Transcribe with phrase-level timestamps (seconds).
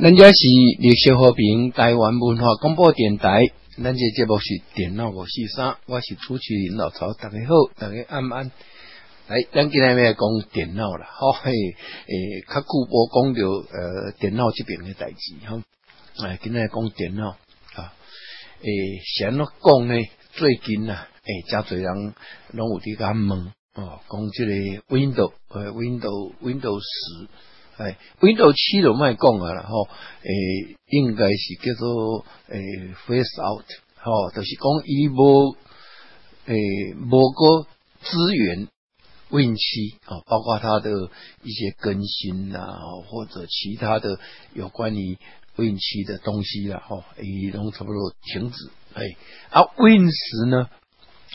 [0.00, 0.32] 人家是
[0.78, 3.42] 绿色和平台湾文化广播电台，
[3.84, 8.50] 咱这节目是电脑五四三，我是主持人老曹，大家好，大家安安。
[9.28, 10.20] 来，咱今日要讲
[10.54, 13.40] 电脑啦，好嘿，诶，较久无讲到
[13.76, 15.62] 呃电脑这边的代志，哈，
[16.26, 17.36] 哎，今日讲电脑
[17.74, 17.92] 啊，
[18.62, 18.70] 诶，
[19.04, 19.94] 先咯讲呢，
[20.32, 22.14] 最近啊，诶，真侪人
[22.52, 27.28] 拢有伫甲问哦，讲即个 Windows，呃，Windows，Windows 十。
[27.80, 29.88] 哎，Windows 七就卖讲啊啦吼，
[30.22, 32.60] 诶，应该是叫做诶
[33.06, 33.64] Face Out，
[33.96, 35.56] 吼，就是讲伊无
[36.44, 37.66] 诶无个
[38.02, 38.68] 资源
[39.30, 40.90] Win 七啊，包括它的
[41.42, 42.66] 一些更新啊，
[43.08, 44.18] 或者其他的
[44.52, 45.16] 有关于
[45.56, 48.70] Win 七的东西啦，吼，伊拢差不多停止。
[48.92, 49.04] 哎，
[49.48, 50.68] 啊 Win 十呢，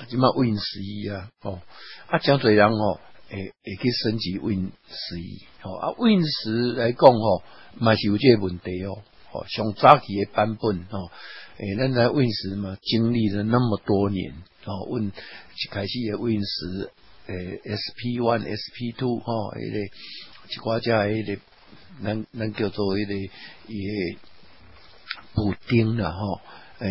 [0.09, 1.59] 就嘛 Win 十一啊，哦，
[2.05, 2.99] 啊，讲侪人哦。
[3.35, 7.43] 诶，会去升级 Win 十一，吼啊，Win 十来讲吼，
[7.77, 11.11] 嘛是有这个问题哦，吼，上早期的版本吼，
[11.57, 14.31] 诶，咱在 Win 十嘛，经历了那么多年，
[14.63, 16.91] 哦，Win 一开始的 Win 十，
[17.27, 19.79] 诶，SP one、SP two，吼，迄个
[20.47, 21.41] 一寡只迄个，
[22.03, 23.13] 咱咱叫做迄个
[23.67, 24.17] 伊
[25.33, 26.39] 补丁啦，吼，
[26.79, 26.87] 诶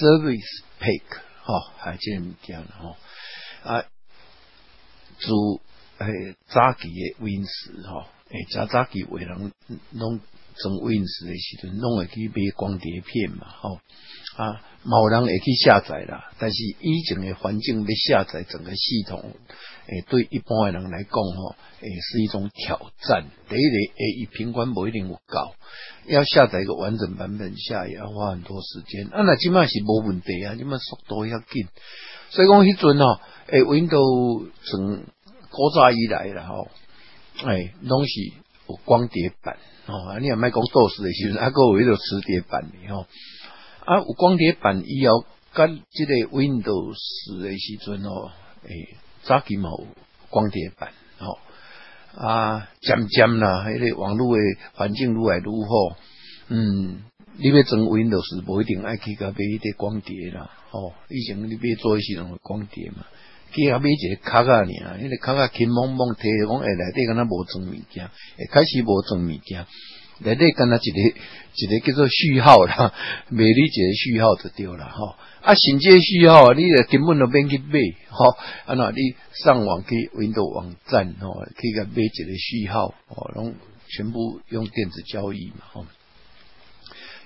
[0.00, 1.02] ，Service Pack，
[1.44, 2.96] 吼，还这物件吼，
[3.62, 3.84] 啊。
[5.20, 5.60] 主
[5.98, 9.52] 诶早期诶 Win 十吼，诶早早期为人
[9.92, 10.20] 拢
[10.56, 13.80] 装 Win 十诶时阵，拢会去买光碟片嘛吼
[14.36, 16.30] 啊，某人会去下载啦。
[16.38, 19.34] 但是以前诶环境要下载整个系统，
[19.88, 23.24] 诶对一般诶人来讲吼，诶是一种挑战。
[23.48, 25.54] 第一个诶，以平均不一定有够，
[26.06, 29.06] 要下载一个完整版本下，也要花很多时间。
[29.08, 31.66] 啊，那即码是无问题啊，即码速度要紧。
[32.30, 35.04] 所以讲迄阵吼，诶，Windows 从
[35.58, 36.68] 古早以来啦吼，
[37.44, 38.12] 哎，拢是
[38.68, 39.56] 有光碟版
[39.86, 40.16] 哦。
[40.20, 43.06] 你也卖讲 DOS 的时阵，啊，个有迄个磁碟版的吼。
[43.84, 48.30] 啊，有光碟版以后，跟即个 Windows 的时阵哦，
[48.68, 49.88] 诶，早期嘛有
[50.30, 51.38] 光碟版吼。
[52.14, 54.42] 啊，渐渐啦，迄个网络的
[54.74, 55.98] 环境愈来愈好，
[56.50, 57.02] 嗯。
[57.40, 63.06] 你要装 Windows，无一定爱去甲买迄个光碟啦，哦，以前你买做系统光碟嘛，
[63.52, 69.66] 去遐买一个卡啊尔，迄个卡啊轻蒙蒙摕讲，诶内底敢若无装物件，诶开始无装物件，
[70.18, 71.18] 内底敢若一个
[71.54, 72.92] 一个叫做序号啦，
[73.28, 78.30] 买你一个序号就对啦，吼，啊，新这序号你咧根本都免去买，吼，
[78.66, 83.54] 啊那你上网去 Windows 网站，吼，去甲买一个序号，哦，拢
[83.88, 85.86] 全部用电子交易嘛，吼。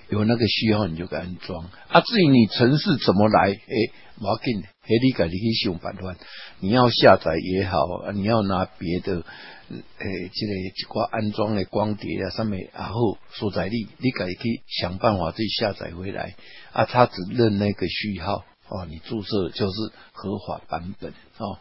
[0.09, 2.01] 有那个序号你就给安装啊。
[2.01, 6.15] 至于你城市怎么来，诶，无要紧，诶，你家己去想办法。
[6.59, 9.23] 你要下载也好，你要拿别的，诶，
[9.69, 16.35] 这个一挂安装的光碟啊，上面然后所在地，你家己去想办法自己下载回来
[16.73, 16.85] 啊。
[16.85, 19.73] 他只认那个序号哦，你注册就是
[20.11, 21.59] 合法版本哦。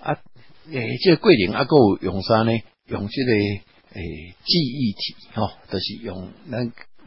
[0.00, 0.18] 啊，
[0.72, 2.52] 诶，这桂林阿哥用啥呢？
[2.86, 6.58] 用这个诶记忆体哦，都是用那。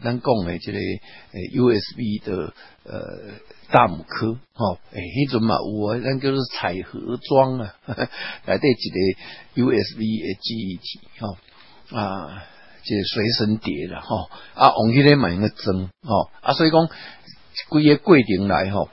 [0.04, 2.54] 咱讲诶，即个诶 USB 的
[2.86, 3.36] 呃
[3.72, 7.76] 大母科，吼，诶，迄阵嘛有啊，咱叫做彩盒装啊，
[8.48, 11.38] 内底一个 USB 诶记忆体，吼
[11.98, 12.44] 啊，
[12.84, 16.88] 即个随身碟啦，吼啊，往迄个嘛用个装，吼啊，所以讲
[17.70, 18.90] 规个过程来，吼，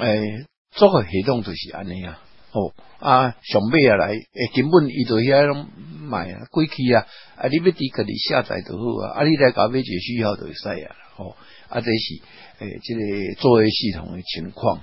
[0.00, 2.20] 诶，做个系统就是安尼啊。
[2.58, 5.68] 哦啊，上尾啊来，诶，根本伊就遐拢
[6.02, 11.36] 买啊，过去啊，啊，你要伫家己下载就好啊，啊，你来搞买一个需要就会使啊，哦，
[11.68, 12.22] 啊，这是
[12.58, 14.78] 诶，这个作业系统的情况，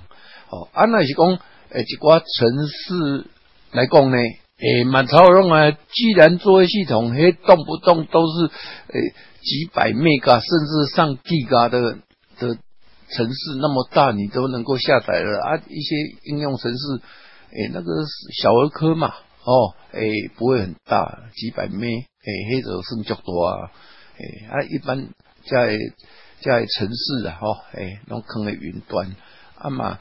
[0.48, 1.26] 哦，啊，那是讲
[1.68, 3.28] 诶，一寡城市
[3.72, 9.00] 来讲呢，诶，蛮超用啊，既然作业系统，嘿，动不动都是诶
[9.42, 11.98] 几百 mega 甚至上 Giga 的
[12.38, 12.56] 的
[13.10, 17.02] 城市那么大，你都能够下载了啊，一些应用程式。
[17.50, 17.90] 诶，那个
[18.42, 19.08] 小儿科嘛，
[19.44, 23.70] 哦，诶，不会很大，几百米，诶，黑者算较多啊，
[24.18, 25.08] 诶，啊，一般
[25.44, 25.78] 在
[26.40, 29.14] 在城市啊，吼，诶，拢坑喺云端，
[29.56, 29.98] 啊嘛，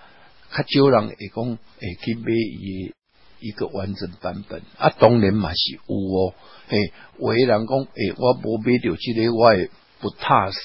[0.52, 2.94] 较少人会讲会去买伊
[3.40, 6.34] 一个完整版本，啊，当然嘛是有哦，
[6.70, 9.70] 诶，有诶人讲，诶，我无买到即个，我会
[10.00, 10.58] 不踏实。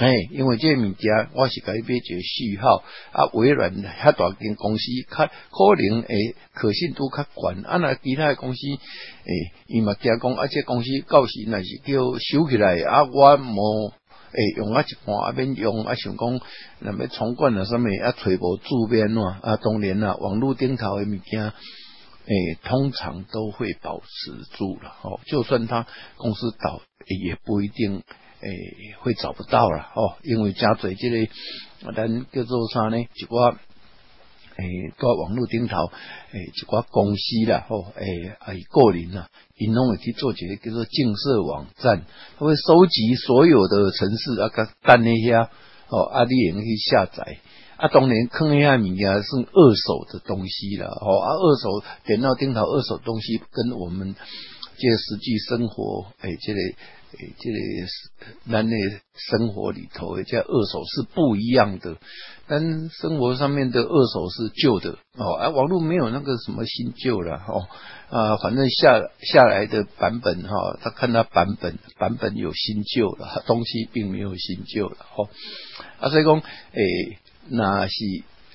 [0.00, 13.92] 哎，因为这物件我是改买一个序号啊，微软遐大间公司较可能会可信度较悬，啊那其他公司诶，伊嘛惊讲啊，这公司到时若是叫收起来啊，我无
[14.30, 16.40] 诶用啊一半啊免用啊，想讲
[16.78, 26.82] 那么重灌啊，什么啊，揣无主编啊，啊，当然啦，网络顶头的物件诶，通常都会保持住了哦，就算他公司倒，
[27.24, 28.04] 也不一定
[28.40, 32.98] 诶会找不到了哦，因为加嘴这个咱叫做啥呢？
[32.98, 33.56] 一寡
[34.56, 34.64] 诶，
[34.98, 35.76] 在网络顶头
[36.32, 38.04] 诶，一寡公司啦，吼诶，
[38.46, 42.04] 诶个人啦，因拢会去做一个叫做竞色网站，
[42.38, 47.38] 他会收集所有的城市啊，个单那些哦，啊，你也去下载。
[47.76, 54.16] 啊，当然，坑一下物件是二手的东西了，哦，啊，二手电脑顶头二手东西跟我们
[54.76, 56.58] 这实际生活，诶，这个，
[57.16, 58.76] 诶，这个咱的
[59.14, 61.96] 生活里头，这二手是不一样的。
[62.46, 67.66] 但生活上面的二手是旧的，哦，啊，网络没有那个什么新旧了，哦，
[68.10, 75.28] 啊，反正下下来的版本，哈，他看他版本，版本有新旧了，东西并没有新旧了，哦，
[76.00, 77.18] 啊，所以讲，诶。
[77.50, 77.94] 那是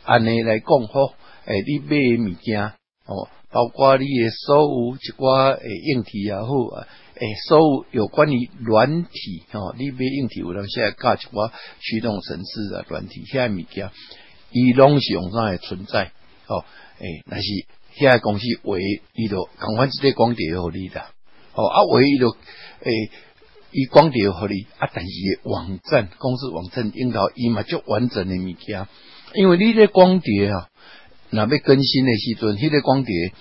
[0.04, 1.16] 安尼来讲吼，
[1.46, 2.62] 诶，你买物件
[3.08, 13.92] 哦，包括你诶所有一寡诶硬体也好啊，诶，所有有关于软体哦，你买硬体有当现在加一寡驱动程式啊，软体遐物件，
[14.52, 16.12] 伊拢是用上会存在
[16.48, 16.66] 哦，
[17.00, 17.44] 诶，那是
[18.00, 18.82] 遐公司为
[19.16, 21.12] 伊就共款一个光碟互你啦，
[21.56, 22.92] 哦，啊，为伊就诶。
[23.76, 28.86] 伊光碟互你啊，但是网站公司网站用到伊嘛足完整的物件，
[29.34, 30.70] 因为你咧光碟啊，
[31.32, 33.34] 若要更新的时阵，迄个光碟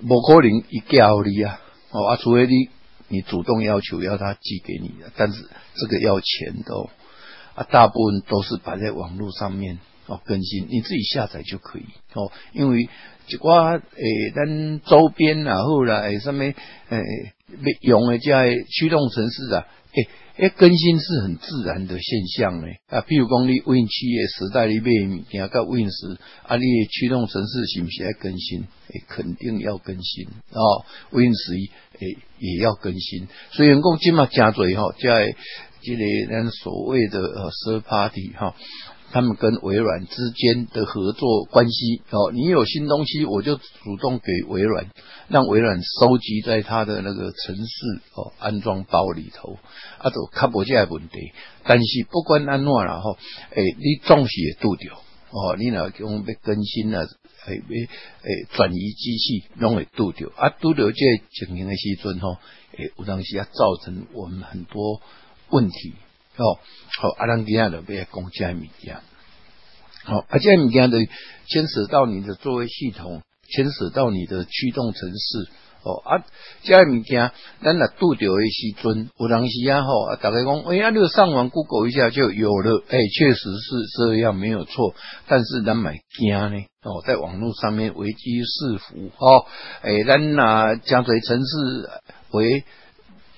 [0.00, 1.60] 无可能伊寄互你啊，
[1.92, 2.68] 哦啊，除非你
[3.08, 6.90] 你主动要求要他寄给你的，但是这个要钱的哦
[7.54, 11.84] 啊，大部分都是摆在网络上面哦更新，你自己下载就可以
[12.14, 12.88] 哦，因为
[13.28, 16.54] 一寡诶，咱周边啊后啦，诶，上面
[16.88, 17.02] 诶。
[17.80, 18.30] 用的这
[18.66, 19.66] 驱动程式啊，
[19.98, 20.08] 诶
[20.46, 23.00] 诶，更新是很自然的现象呢啊。
[23.00, 26.16] 譬如讲，你 Win 七的时代里面物件到 Win 十，
[26.46, 28.60] 啊，你驱动程式是不是要更新？
[28.60, 30.84] 诶，肯定要更新哦。
[31.10, 31.66] Win 十一
[31.98, 35.34] 诶也要更新，所以员工起码加嘴哈，在
[35.82, 38.54] 这里咱所谓的呃 s i r party 哈。
[39.10, 44.86] 他们跟微软之间的合作关系哦，你有新东西，我就主动给微软，
[45.28, 49.58] 让微软收集在它的那个城市哦安装包里头，
[49.98, 51.32] 啊，都卡不这问题。
[51.64, 53.16] 但是不管安怎然后，
[53.54, 54.94] 诶，你总是也拄掉
[55.30, 57.06] 哦，你若讲要更新啊，
[57.46, 60.96] 诶，要诶转移机器，拢会拄掉啊，拄掉这
[61.32, 62.36] 情形的时阵吼，
[62.76, 65.00] 诶，有当时啊造成我们很多
[65.50, 65.94] 问题。
[66.38, 66.60] 哦，
[67.00, 68.98] 好，阿兰吉亚的被公家物件，
[70.04, 70.98] 好，啊这物件的
[71.48, 75.48] 牵涉到你的作为系统，牵涉到你的驱动程式，
[75.82, 76.24] 哦，啊，
[76.62, 84.94] 这物件，咱若拄着的时阵，有当时啊，吼，大家讲，哎呀，你上网 Google 一下就有了，哎，确实是这样，没有错，
[85.26, 89.44] 但是咱买惊呢，哦，在网络上面危机四伏，哦，
[89.82, 91.90] 哎，咱拿江水城市
[92.30, 92.62] 为。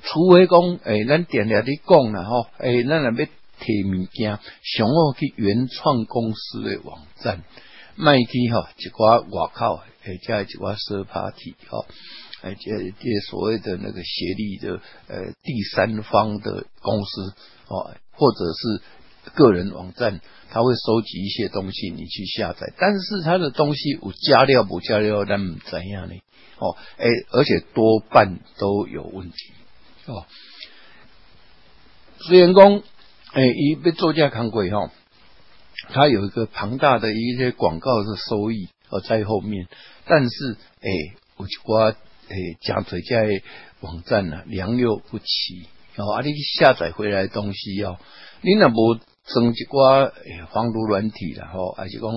[0.02, 3.26] 除非讲，诶，咱点了你讲啦吼，诶，咱若要
[3.60, 7.44] 摕物件，想要去原创公司的网站，
[7.96, 11.84] 卖去吼一寡外口，诶，加一寡 third party 吼，
[12.42, 17.34] 诶，这这所谓的那个协力的，呃，第三方的公司
[17.68, 20.20] 哦，或者是个人网站，
[20.50, 25.38] 他会收集一些东西，你去下载，但是他的东西有加料不加料，咱
[25.70, 26.14] 怎样呢？
[26.58, 29.36] 哦，诶，而且多半都有问题。
[30.06, 30.24] 哦，
[32.26, 32.82] 虽然讲，
[33.34, 34.90] 诶，伊被作家看过哈，
[35.90, 39.68] 他有一个庞大的一些广告的收益哦在后面，
[40.06, 40.90] 但是诶，
[41.38, 41.94] 有一寡
[42.28, 43.42] 诶，加嘴在
[43.80, 47.98] 网站呢良莠不齐哦，啊，你下载回来东西要，
[48.40, 52.10] 你那无装一寡诶防毒软体然后还是讲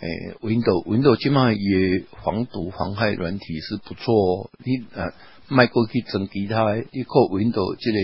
[0.00, 0.08] 诶
[0.42, 5.14] ，Windows Windows 起码也防毒防害软体是不错哦，你啊。
[5.48, 7.98] 卖过去装其他，你靠 Windows 这个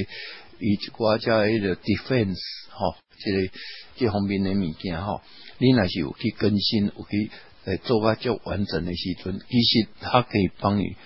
[0.60, 2.38] 以一寡叫迄个 Defense
[2.70, 3.52] 吼，这个
[3.96, 5.20] 这方面的物件吼，
[5.58, 7.30] 你若是有去更新，有去
[7.66, 10.96] 诶做个较完整的时阵，其实它可以帮你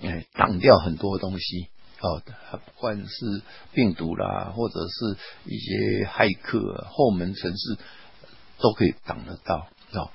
[0.00, 1.68] 诶挡掉很多东西
[2.00, 3.42] 哦，不管是
[3.74, 7.78] 病毒啦，或者是一些骇客后门程式
[8.58, 10.10] 都可以挡得到哦。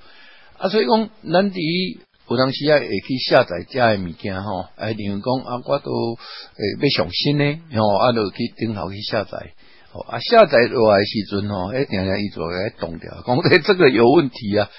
[0.58, 2.00] 啊，所以讲咱第一。
[2.30, 9.50] 有当时啊，会去下载遮诶物件吼，哎，例如讲啊，我都诶要上新呢，吼，啊，就去顶头去下载，
[9.92, 14.70] 哦，啊，下载落来时阵吼，哎，定定伊就来动掉，讲诶，这个有问题啊，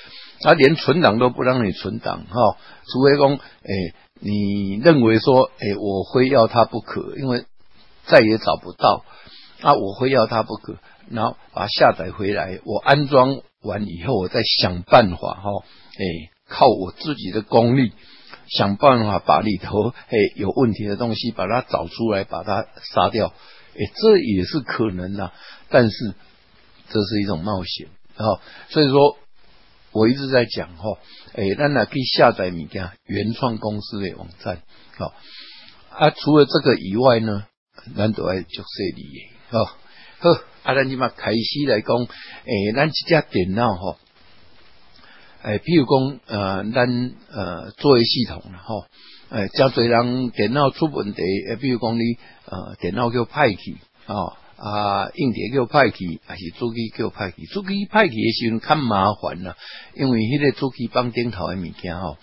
[0.43, 2.57] 啊，连存档都不让你存档，哈，
[2.89, 7.43] 除非讲，诶，你认为说，诶，我非要它不可，因为
[8.05, 9.03] 再也找不到，
[9.59, 10.77] 啊，我非要它不可，
[11.09, 15.49] 然后把它下载回来，我安装完以后，我再想办法，哈，
[15.97, 16.31] 诶。
[16.51, 17.93] 靠我自己的功力，
[18.49, 23.27] 想办法把里头诶有问题的东西把它找出来，把它杀掉。
[23.27, 25.31] 哎，这也是可能的，
[25.69, 26.13] 但是
[26.89, 28.43] 这是一种冒险啊。
[28.67, 29.17] 所以说，
[29.93, 30.99] 我一直在讲哈，
[31.33, 34.61] 哎，咱呢可以下载物件原创公司的网站，
[34.97, 35.13] 好
[35.89, 36.09] 啊。
[36.09, 37.45] 除了这个以外呢，
[37.95, 39.65] 咱都爱做设理的，好，
[40.19, 40.29] 好
[40.63, 40.75] 啊。
[40.75, 43.97] 咱即嘛开始来讲，哎，咱这家电脑哈。
[45.43, 48.85] 诶，譬如讲，呃，咱呃作业系统啦，吼，
[49.29, 52.01] 诶，真侪人电脑出问题，诶，比如讲你
[52.45, 59.57] 呃电脑叫歹去，哦，啊，硬碟叫歹去，还是主机叫歹去，主机歹去诶时阵较麻烦啦，
[59.95, 62.17] 因为迄个主机绑顶头诶物件吼，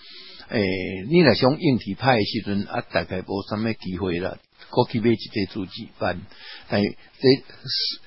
[0.51, 0.63] 诶，
[1.11, 4.37] 你若想硬体歹诶时阵啊，大概无啥物机会啦，
[4.71, 6.21] 过去买一个主机板，
[6.69, 8.01] 但这事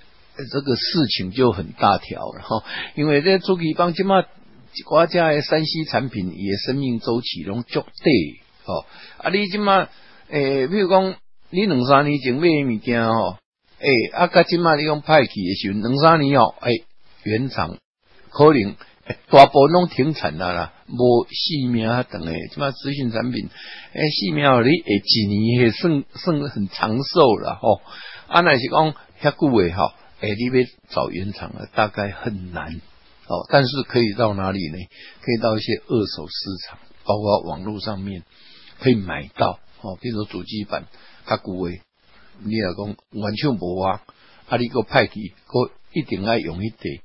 [0.53, 2.63] 这个事情就很大条了吼，
[2.95, 4.03] 因为这主机板即
[4.85, 7.89] 国家诶，山西产品也生命周期拢足短，
[8.63, 8.85] 吼
[9.17, 9.29] 啊！
[9.29, 9.89] 你即马
[10.29, 11.15] 诶，比如讲
[11.49, 13.37] 你两三年前买物件吼，
[13.79, 16.85] 诶啊，甲即马你讲派去诶时阵，两三年后诶，
[17.23, 17.77] 原厂
[18.29, 18.75] 可能
[19.29, 23.49] 大部分拢停产啦啦，无续命啊等诶，即马资讯产品
[23.93, 27.81] 诶，续命你诶几年也算算很长寿了吼。
[28.27, 32.79] 啊，那是讲遐久诶吼，诶，你要找原厂啊，大概很难。
[33.31, 34.77] 哦，但是可以到哪里呢？
[35.21, 38.23] 可以到一些二手市场，包括网络上面
[38.81, 39.61] 可以买到。
[39.79, 40.85] 哦，比如说主机板，
[41.25, 41.81] 它古威，
[42.43, 44.01] 你老公完全无啊，
[44.49, 47.01] 啊，你个派去，个一定爱用一点。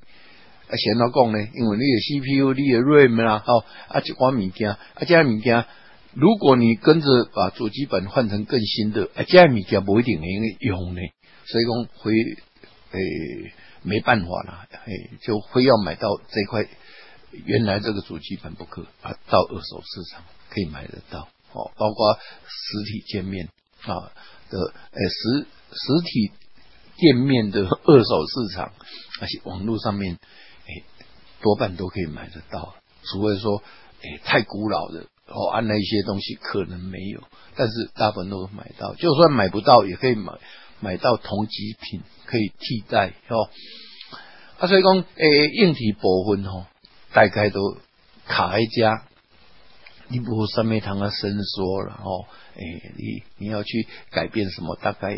[0.69, 5.65] 啊，先来讲呢，因为你的 CPU、你的 RAM 啦，哦，啊，一款物件，啊，这物件，
[6.13, 10.27] 如果你跟着把主机板换成更新的，啊，这物件不一定能
[10.59, 11.01] 用呢。
[11.45, 12.13] 所以讲会，
[12.91, 13.53] 诶。
[13.87, 16.69] 没办法了，嘿，就非要买到这块
[17.31, 19.15] 原来这个主机板不可啊！
[19.29, 23.49] 到二手市场可以买得到哦，包括实体店面
[23.83, 24.11] 啊
[24.51, 26.33] 的，哎，实实体
[26.97, 28.73] 店面的二手市场，
[29.21, 30.19] 而且网络上面，
[30.67, 30.83] 哎，
[31.41, 32.75] 多半都可以买得到，
[33.05, 33.63] 除非说，
[34.03, 37.23] 哎，太古老的哦，按那一些东西可能没有，
[37.55, 40.33] 但是大部分都买到，就算买不到也可以买。
[40.81, 43.49] 买到同级品可以替代哦，
[44.59, 46.67] 啊，所以讲诶，硬体部分吼，
[47.13, 47.79] 大概都
[48.27, 49.05] 卡在家，
[50.09, 55.17] 你不上面堂啊伸缩了哦，诶，你你要去改变什么，大概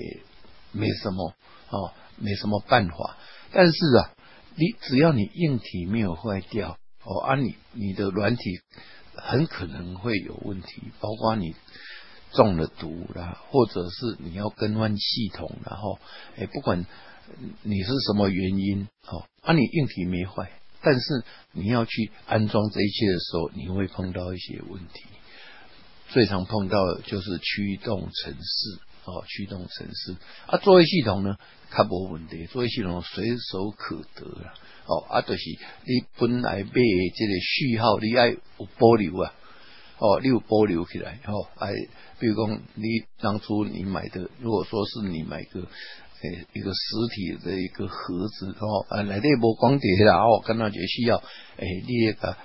[0.72, 1.34] 没什么
[1.70, 3.16] 哦，没什么办法。
[3.52, 4.12] 但是啊，
[4.54, 8.60] 你只要你硬体没有坏掉哦，啊，你你的软体
[9.14, 11.54] 很可能会有问题，包括你。
[12.32, 15.98] 中了毒啦，或者是你要更换系统，然后，
[16.36, 16.86] 哎，不管
[17.62, 20.50] 你是什么原因，哦，啊，你硬体没坏，
[20.82, 25.04] 但是你要去安装这一切的时候，你会碰到一些问题。
[26.10, 30.16] 最常碰到的就是驱动程式，哦，驱动程式
[30.46, 31.36] 啊，作业系统呢，
[31.70, 34.54] 它不稳定，作业系统随手可得啦，
[34.86, 35.40] 哦，啊，就是
[35.84, 39.34] 你本来买这个序号，你爱有保留啊。
[39.98, 41.72] 哦，你有保留起来，哦，哎，
[42.20, 42.84] 比如讲，你
[43.20, 46.78] 当初你买的，如果说是你买个，诶，一个实
[47.14, 51.16] 体的一个盒子，哦，啊，来这波光碟啦，哦，跟那就需要，
[51.56, 52.36] 诶，你那个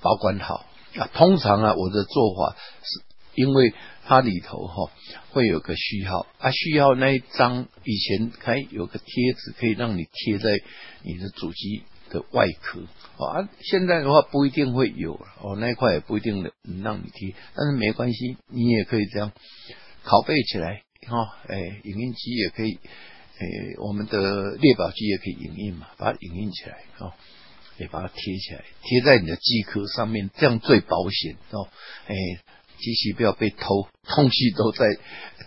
[0.00, 0.64] 保管好
[0.96, 1.10] 啊。
[1.12, 3.02] 通常啊，我的做法是
[3.34, 4.90] 因为它里头哈
[5.30, 10.50] 会有个序号啊，序号那一张以前还有个贴纸可以让你贴在
[11.02, 11.82] 你的主机。
[12.10, 12.80] 的外壳。
[13.18, 19.32] 啊，现在的话不一定会有哦，那一块也不一定能让你贴，但是没关系，你也可以这样
[20.04, 22.78] 拷贝起来哈，哎，影印机也可以，
[23.38, 23.46] 哎，
[23.82, 27.12] 我们的列表机也可以影印嘛，把它影印起来哦，
[27.78, 31.68] 也把它贴起来，贴在你的机壳上面，这样最保险哦，
[32.06, 32.14] 哎，
[32.78, 34.86] 机器不要被偷， 东西都在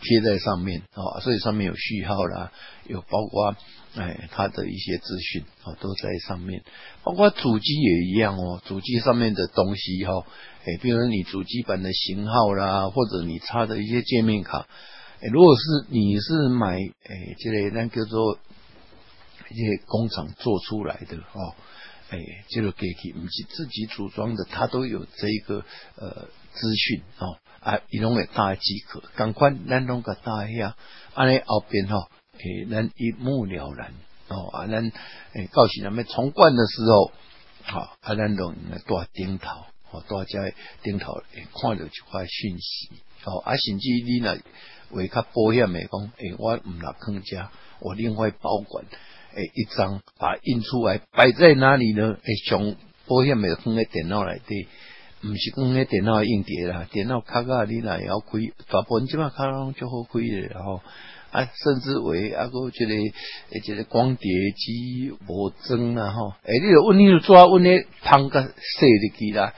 [0.01, 2.51] 贴在上面啊，所以上面有序号啦，
[2.87, 3.55] 有包括。
[3.93, 6.63] 哎，它的一些资讯哦都在上面，
[7.03, 8.61] 包括主机也一样哦。
[8.65, 10.25] 主机上面的东西哈，
[10.63, 14.65] 哎，比如你主机板的型号啦，或者你插的一些界面卡，
[15.19, 18.39] 哎，如果是你是买哎这类那叫做
[19.49, 21.53] 一些工厂做出来的哦，
[22.11, 25.65] 哎，这个给去不是自己组装的，它都有这个
[25.97, 30.73] 呃资讯哦啊，一种会大即可，赶快咱拢个大遐，
[31.13, 32.09] 安尼后边吼。
[32.43, 33.93] 诶，咱一目了然
[34.29, 34.91] 哦，啊，咱
[35.33, 37.11] 诶，告诉咱们重灌的时候，
[37.61, 38.51] 好，啊，咱都
[38.87, 39.47] 多顶头，
[39.91, 40.39] 哦，多加
[40.81, 41.21] 顶头，
[41.61, 42.89] 看到一块讯息，
[43.25, 44.35] 哦，啊，甚至你呢，
[44.89, 48.85] 为较保险诶讲，诶，我唔落坑家，我另外保管，
[49.35, 52.17] 诶，一张把印出来摆在哪里呢？
[52.23, 54.67] 诶，从保险诶放在电脑内底，
[55.23, 60.81] 唔是讲迄电脑硬碟啦，电脑卡卡你来要开，大部分即码卡拢就好开的，然后。
[61.31, 69.53] 啊，甚至为啊个即个诶即个光碟机无装啦吼，诶，你著阮你著抓阮咧芳甲细入去啦，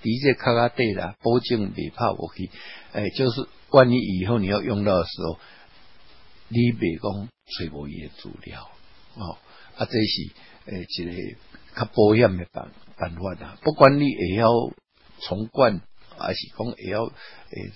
[0.00, 2.48] 伫这卡卡底啦，保证袂拍无去，
[2.92, 5.40] 诶，就是万一以后你要用到的时候，
[6.50, 8.70] 你袂讲揣无伊诶资料
[9.16, 9.38] 哦，
[9.76, 10.30] 啊，这是
[10.66, 11.36] 诶一个
[11.74, 14.46] 较保险诶办办法啦，不管你会晓
[15.20, 15.80] 重灌，
[16.18, 17.72] 还是讲会晓诶。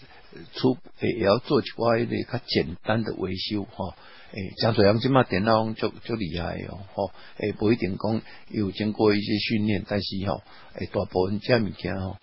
[0.55, 3.93] 出，也要做一寡迄个较简单的维修吼。
[4.33, 7.11] 诶，像这样即嘛电脑就就厉害哦，吼。
[7.37, 12.17] 诶，不一定讲有经过一些训练，但是吼，诶，大部分这物件吼，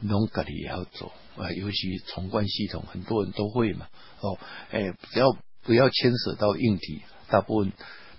[0.00, 1.52] 拢家己也要做啊。
[1.52, 3.86] 尤其重灌系统，很多人都会嘛。
[4.22, 4.38] 哦，
[4.70, 7.72] 诶，只要不要牵涉到硬体，大部分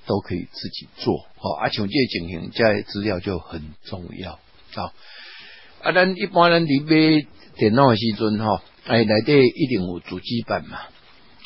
[0.05, 1.25] 都可以自己做。
[1.39, 4.33] 哦，啊，像这情形，这资料就很重要
[4.75, 4.93] 啊。
[5.83, 8.61] 啊，咱一般人伫买电脑的时阵吼。
[8.85, 10.77] 哎，内底一定有主机板嘛，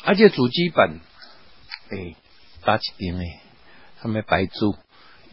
[0.04, 1.00] 而且主机板，
[1.90, 2.14] 哎，
[2.64, 3.40] 搭一顶诶，
[4.00, 4.76] 上面白珠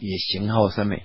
[0.00, 1.02] 也型号上面。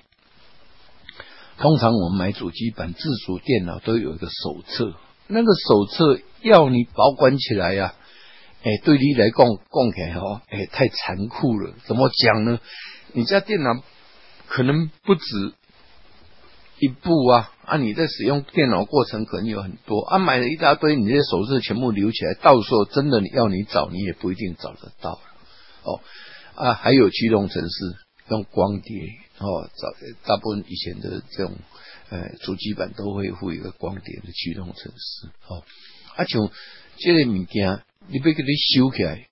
[1.57, 4.95] 通常我们买主机板自主电脑都有一个手册，
[5.27, 7.93] 那个手册要你保管起来呀，
[8.63, 11.75] 哎，对你来讲讲起来哦，哎，太残酷了。
[11.85, 12.59] 怎么讲呢？
[13.13, 13.73] 你家电脑
[14.47, 15.53] 可能不止。
[16.81, 17.77] 一部啊啊！
[17.77, 25.19] 你在使用电脑过程可能有很多啊，买了一大堆，你这些手册全部留起来，到时候真的你要你找，你也不一定找得到
[25.83, 26.01] 哦
[26.55, 26.73] 啊！
[26.73, 27.95] 还有驱动程式
[28.29, 28.99] 用光碟
[29.37, 29.93] 哦，找
[30.25, 31.55] 大部分以前的这种
[32.09, 35.63] 呃主机板都会附一个光碟的驱动程式哦。
[36.15, 36.49] 啊，像
[36.97, 39.27] 这个物件，你要给你修起来，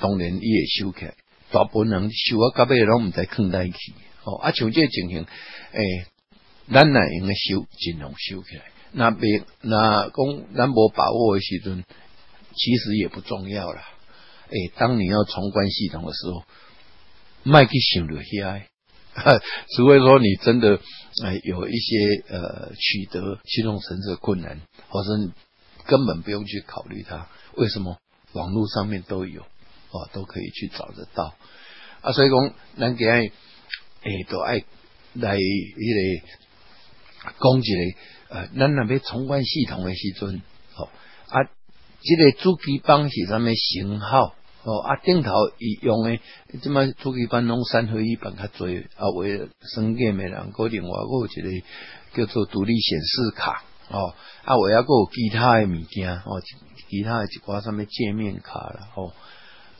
[0.00, 1.14] 当然你也修起来，
[1.50, 3.92] 大部分人修啊，到尾拢唔知放哪去
[4.24, 4.38] 哦。
[4.38, 5.26] 啊，像这个情形
[5.72, 6.06] 诶。
[6.72, 8.64] 咱乃用个修，尽量修起来。
[8.92, 11.84] 那别那讲咱无把握的时阵，
[12.54, 13.82] 其实也不重要啦。
[14.48, 16.44] 诶，当你要重关系统的时候，
[17.44, 18.62] 卖去想着遐，
[19.76, 20.76] 除非说你真的
[21.24, 25.10] 诶有一些呃取得驱动程式困难，或者
[25.86, 27.28] 根本不用去考虑它。
[27.54, 27.98] 为什么？
[28.32, 31.34] 网络上面都有哦，都可以去找得到
[32.02, 32.12] 啊。
[32.12, 33.30] 所以讲，咱给诶
[34.28, 34.64] 都爱
[35.14, 36.45] 来一个。
[37.26, 40.42] 讲一个，呃，咱那边重关系统的时阵，
[40.76, 40.88] 哦，
[41.28, 41.44] 啊，
[42.02, 44.34] 这个主机板是啥物型号？
[44.64, 46.20] 哦，啊，顶头伊用诶，
[46.60, 51.66] 即么主机板拢三合一板较侪，啊，为升级诶人，个另外个有一个
[52.14, 56.42] 叫做独立显示卡，哦，啊，我要个有其他诶物件，哦，
[56.90, 59.12] 其他诶一寡啥物界面卡啦，哦，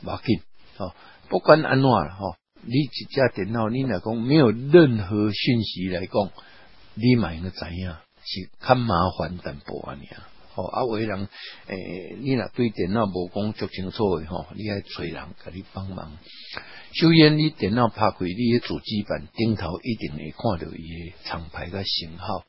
[0.03, 0.39] 无要紧，
[0.77, 0.93] 哦，
[1.27, 6.31] 不管安怎，吼，你一架电脑，你来讲没有任何讯息来讲。
[6.99, 10.23] 你买应该知影是较麻烦淡薄啊，尔
[10.55, 11.29] 吼啊，为人
[11.67, 16.17] 诶，你若对电脑无讲足清楚诶吼，你爱找人甲你帮忙。
[16.93, 22.43] 首先，你电脑拍开，你诶主机板顶头一定会看到伊诶厂牌甲型号。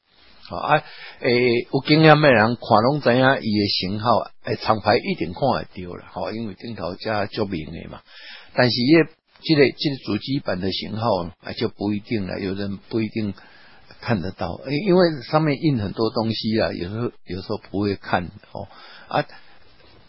[0.49, 0.83] 好啊，
[1.21, 4.09] 诶，有经验诶人看拢知影伊诶型号，
[4.45, 6.11] 诶，厂牌一定看会着啦。
[6.13, 8.01] 吼，因为顶头遮足明诶嘛。
[8.55, 9.09] 但是，伊诶
[9.43, 11.07] 即个即个主机板的型号
[11.43, 12.41] 啊，就不一定了。
[12.41, 13.35] 有人不一定。
[14.01, 18.69] 看得到，诶，因为上面印很多东西啊，有时候有时候不会看哦
[19.09, 19.25] 啊。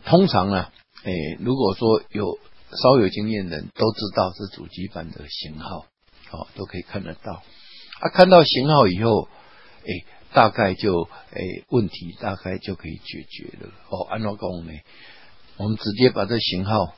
[0.06, 0.72] 通常啊，
[1.04, 2.40] 诶，如果说有
[2.72, 5.86] 稍有经验的人都知道是主机板的型号，
[6.32, 7.44] 哦，都可以看得到。
[8.00, 9.28] 啊，看到型号以后，
[9.84, 13.70] 诶，大概就诶问题大概就可以解决了。
[13.90, 14.72] 哦，按照讲呢，
[15.58, 16.94] 我们直接把这型号。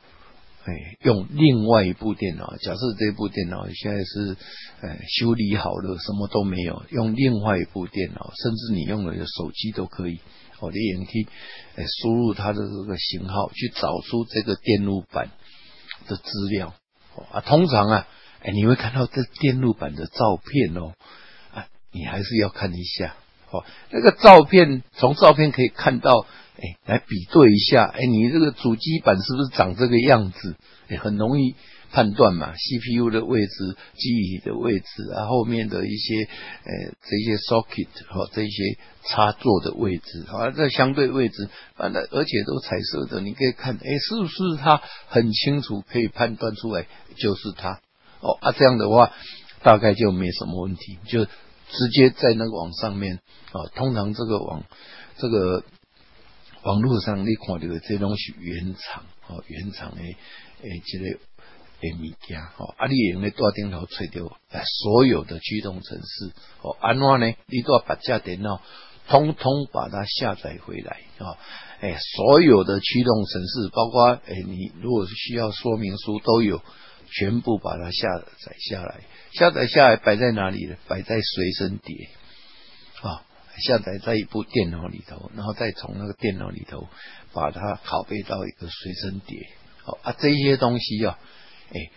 [0.64, 4.36] 哎，用另外一部电脑，假设这部电脑现在是，
[4.80, 10.20] 呃，修理好了，什么都没有，用另外一部电脑，甚至你用的手机都可以，
[10.60, 11.26] 哦，你也可以，
[11.74, 15.30] 哎，输入它的这个型号，去找出这个电路板
[16.06, 16.74] 的资料，
[17.32, 18.06] 啊，通常啊，
[18.42, 20.94] 哎，你会看到这电路板的照片哦，
[21.52, 23.16] 啊，你还是要看一下，
[23.50, 26.24] 哦，那个照片，从照片可以看到。
[26.56, 30.56] 哎，来比对一下，哎，你这个主机板是不是长这个样子？
[30.88, 31.54] 哎，很容易
[31.90, 32.52] 判断嘛。
[32.52, 46.86] CPU 的位置、记忆的位置啊，后面的一些呃这些 socket 和这些插座的位置啊，这相对位置，反正而且都彩色的，你可以看，哎，是不是它很清楚可以判断出来
[47.16, 47.80] 就是它？
[48.20, 49.10] 哦啊，这样的话
[49.62, 53.20] 大概就没什么问题，就直接在那个网上面
[53.52, 54.64] 啊，通常这个网
[55.16, 55.64] 这个。
[56.62, 61.04] 网络上你看到的这种是原厂哦，原厂的诶，这个
[61.80, 64.24] 诶物件哦，啊，你用咧大电脑吹掉
[64.82, 67.34] 所有的驱动程式哦，安怎呢？
[67.46, 68.62] 你都要把架电脑
[69.08, 71.36] 通通把它下载回来啊，
[71.80, 76.62] 哎，所有的驱动程式，包括哎，你如果是需要说明书都有，
[77.10, 79.00] 全部把它下载下来。
[79.32, 80.76] 下载下来摆在哪里呢？
[80.86, 82.10] 摆在随身碟，
[83.60, 86.88] 下载在一部电脑里头，然后再从那个电脑里头
[87.32, 89.48] 把它拷贝到一个随身碟。
[89.84, 91.18] 好啊，这些东西啊，
[91.70, 91.90] 哎，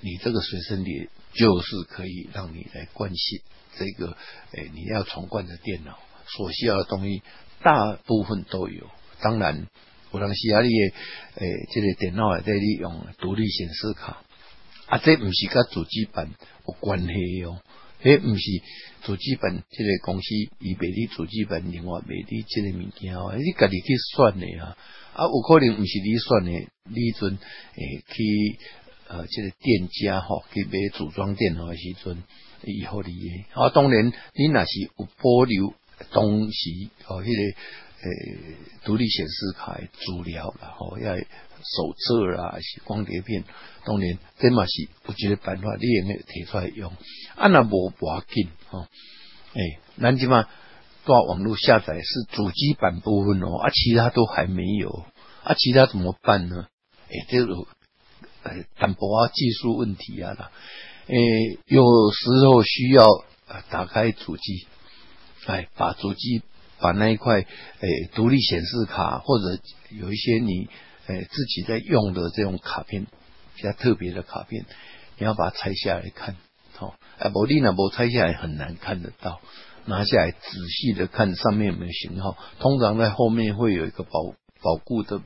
[0.00, 3.42] 你这个随身碟就是可以让你来关系
[3.76, 4.16] 这个，
[4.52, 7.22] 哎，你要重灌的电脑所需要的东西，
[7.62, 8.90] 大部分都有。
[9.20, 9.66] 当然，
[10.10, 14.22] 我当时啊，你诶，这个电脑啊在利用独立显示卡
[14.86, 16.30] 啊，这不是跟主机板
[16.66, 17.60] 有关系哦，
[18.02, 18.42] 迄不是
[19.02, 20.26] 主机板这个公司
[20.60, 24.76] 伊卖你主机板，另外卖你这个物件哦，你家己去算的啊，
[25.14, 26.50] 啊，有可能不是你算的，
[26.84, 27.38] 你阵
[27.76, 28.58] 诶去
[29.08, 32.22] 呃，这个店家吼去买组装电脑的时阵，
[32.64, 33.12] 以后你
[33.52, 35.74] 啊，当然你若是有保留
[36.12, 37.58] 东西哦，迄个。
[38.00, 38.06] 诶，
[38.84, 41.16] 独立显示卡资料然后要
[41.62, 43.44] 手册啦，是光碟片，
[43.84, 46.92] 当然这嘛是有一个办法，你用提出来用，
[47.36, 50.46] 啊那无要紧吼，诶，咱即嘛
[51.04, 55.04] 挂网络下载是主机版部分哦，啊其他都还没有，
[55.42, 56.66] 啊其他怎么办呢？
[57.08, 57.54] 诶，这个
[58.44, 60.50] 诶淡薄啊技术问题啊啦，
[61.06, 61.16] 诶
[61.66, 63.04] 有时候需要
[63.70, 64.66] 打开主机，
[65.46, 66.42] 哎把主机。
[66.80, 70.68] 把那一块诶独立显示卡或者有一些你
[71.08, 73.06] 诶自己在用的这种卡片
[73.56, 74.64] 比较特别的卡片，
[75.18, 76.36] 你要把它拆下来看，
[76.74, 79.40] 好，哎，无你呢，无拆下来很难看得到，
[79.86, 84.10] 拿下来仔细的看上面有没有型号，通常在后面会有一个保
[84.62, 85.20] 保护的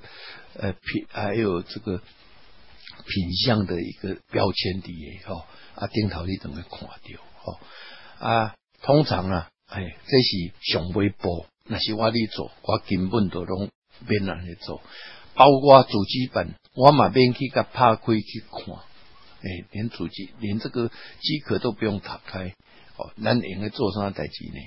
[0.55, 6.88] 呃品，还有这个品相的一个标签底下哈，啊，顶头你等会看到，
[7.45, 7.59] 哦，
[8.18, 9.49] 啊，通常啊。
[9.75, 13.71] 哎，这是上微波，那是我哩做，我根本都拢
[14.07, 14.83] 免人去做，
[15.35, 18.77] 包括主机本，我嘛免去甲拍开去看，
[19.71, 20.88] 连主机连这个
[21.21, 22.55] 机壳都不用打开，
[22.97, 24.59] 哦，咱应该做啥代志呢？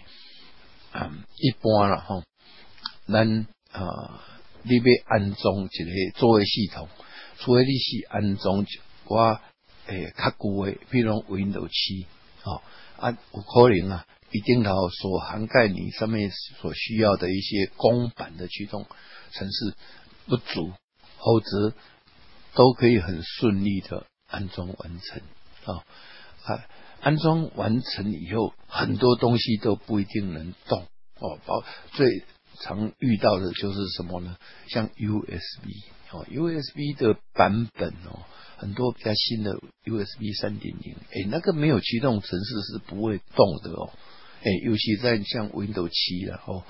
[0.91, 2.23] 啊，一般啦吼，
[3.08, 4.21] 咱啊，
[4.63, 6.89] 你要安装一个作业系统，
[7.38, 8.65] 除非你是安装
[9.06, 9.39] 我
[9.88, 12.08] 诶较旧诶，比如 Windows 七，
[12.43, 12.62] 哦，
[12.97, 14.06] 啊，有可能啊。
[14.32, 18.86] 一定头所涵盖你上面所需要的一些公版的驱动
[19.32, 19.75] 程式
[20.27, 20.73] 不足，
[21.17, 21.73] 否则
[22.53, 25.21] 都可以很顺利的安装完成
[25.65, 25.83] 啊！
[26.43, 26.65] 啊，
[27.01, 30.83] 安装完成以后，很多东西都不一定能动
[31.19, 31.39] 哦。
[31.45, 32.23] 包最
[32.61, 34.38] 常遇到的就是什么呢？
[34.67, 35.67] 像 USB
[36.11, 38.25] 哦，USB 的版本哦。
[38.57, 39.51] 很多比较新的
[39.83, 43.91] USB 三点零，哎，那个没有驱动程式是不会动的哦。
[44.39, 46.63] 哎，尤其在像 Windows 七然后，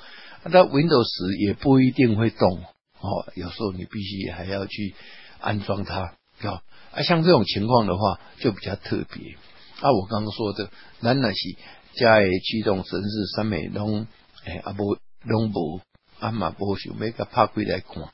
[0.45, 2.63] 那 Windows 十也不一定会动
[2.99, 3.31] 哦。
[3.36, 4.93] 有时候你必须还要去
[5.39, 9.34] 安装它，啊，啊，像这种情况的话就比较特别。
[9.79, 10.69] 啊，我刚刚说的，
[11.01, 11.58] 咱那是
[11.95, 14.08] 加驱动程式上面拢，
[14.43, 15.81] 哎，啊不拢无，
[16.19, 18.10] 啊嘛不想要个拍开来看，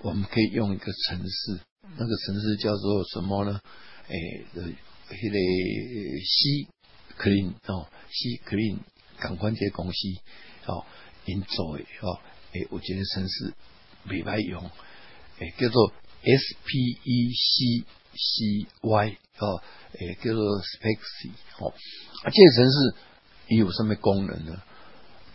[0.00, 1.60] 我们可以用一个程式，
[1.96, 3.60] 那个程式叫做什么呢？
[4.08, 4.14] 哎，
[4.54, 4.62] 呃，
[5.10, 5.36] 迄个
[6.24, 6.68] C
[7.18, 8.78] Clean 哦西 Clean。
[9.18, 9.96] 感官这公司
[10.66, 10.84] 哦，
[11.26, 12.18] 因做的哦，
[12.54, 13.54] 诶，有一个城市
[14.04, 14.70] 未歹用，
[15.38, 17.84] 诶，叫做 S P E C
[18.14, 19.62] C Y 哦，
[19.98, 21.72] 诶，叫做 Spexy 哦，
[22.24, 22.94] 啊，这城市
[23.48, 24.62] 你有什么功能呢？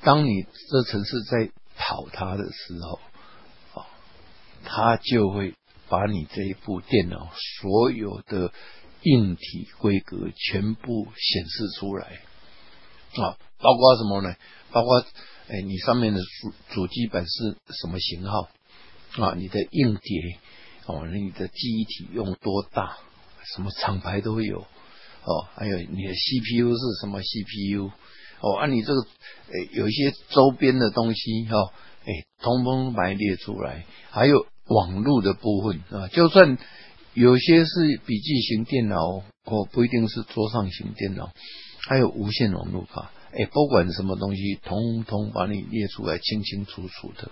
[0.01, 2.99] 当你这城市在跑它的时候，
[3.73, 3.85] 哦，
[4.63, 5.55] 它就会
[5.89, 8.53] 把你这一部电脑所有的
[9.01, 12.21] 硬体规格全部显示出来。
[13.15, 14.35] 啊，包括什么呢？
[14.71, 15.05] 包括
[15.47, 18.49] 哎，你上面的主主机板是什么型号
[19.15, 19.33] 啊？
[19.35, 20.39] 你的硬碟
[20.85, 22.97] 哦，你的记忆体用多大？
[23.55, 25.47] 什么厂牌都有哦。
[25.55, 27.91] 还有你的 CPU 是什么 CPU
[28.41, 28.57] 哦？
[28.59, 31.71] 按你这个哎，有一些周边的东西哈，
[32.05, 33.85] 哎，通通把它列出来。
[34.09, 36.57] 还有网络的部分啊，就算
[37.13, 38.97] 有些是笔记型电脑，
[39.45, 41.31] 哦，不一定是桌上型电脑。
[41.87, 47.31] 还有无线网络卡，哎，不管什么东西，通通把你列出来，清清楚楚的，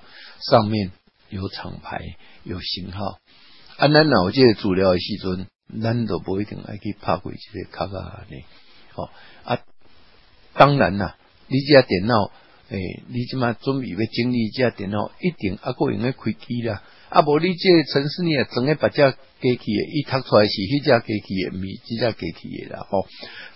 [0.50, 0.92] 上面
[1.36, 2.00] 有厂牌，
[2.44, 3.20] 有型号。
[3.78, 5.48] 啊，咱脑界资料的时阵，
[5.82, 8.36] 咱都不一定爱去拍过这些卡卡呢。
[8.96, 9.10] 哦，
[9.44, 9.60] 啊，
[10.54, 11.18] 当然啦，
[11.48, 12.32] 你家电脑，
[12.70, 16.82] 诶，你即马准备要整理这电脑，一定啊个用个开机啦。
[17.10, 23.06] 啊，无你这城市你也整个把这机器的，一读出来是迄只机器的，唔是这只机器的啦，吼。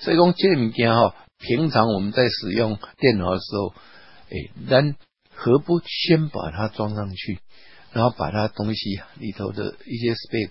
[0.01, 3.73] 所以讲这物件吼，平常我们在使用电脑的时候，
[4.29, 4.95] 诶，咱
[5.33, 7.39] 何不先把它装上去，
[7.91, 10.49] 然后把它东西里头的一些 spec，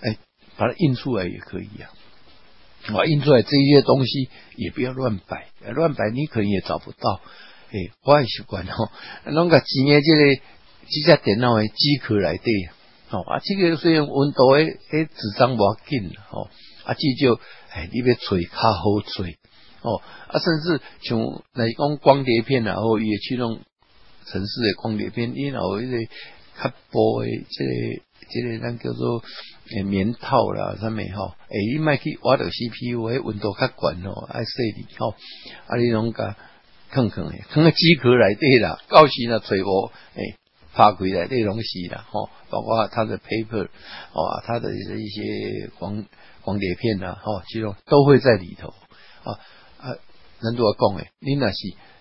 [0.00, 0.18] 哎，
[0.56, 1.90] 把它印出来也可以啊。
[2.94, 7.20] 啊，印出来这些东西也不要乱摆，乱摆你可能也找不到。
[7.70, 8.90] 哎，我也习惯哦，
[9.26, 10.34] 弄个几年这个
[10.88, 12.44] 几只电脑的机壳来的，
[13.10, 16.50] 哦啊，这个虽然温度诶诶纸张无要紧哦，
[16.84, 17.40] 啊，至少
[17.72, 19.38] 哎你要吹较好吹
[19.80, 21.18] 哦，啊，甚至像
[21.54, 23.60] 来讲光碟片啊，或也去弄
[24.26, 25.96] 城市的光碟片，你然后一个
[26.58, 29.22] 较薄的即个即个咱叫做
[29.74, 35.14] 诶棉套啦，啥物吼，诶，你卖去挖到 CPU，诶，温度较悬哦，爱细哩吼，
[35.66, 36.36] 啊，你拢甲。
[36.94, 40.36] 坑坑诶，坑个机壳来对啦，到时呢吹波诶，
[40.74, 46.04] 拍开来这拢是啦，吼，包括它的 paper，哦，它的一些光
[46.42, 48.68] 光碟片呐，吼，其中都会在里头。
[48.68, 49.40] 啊
[49.80, 49.96] 啊，
[50.42, 51.56] 咱拄要讲诶，你那是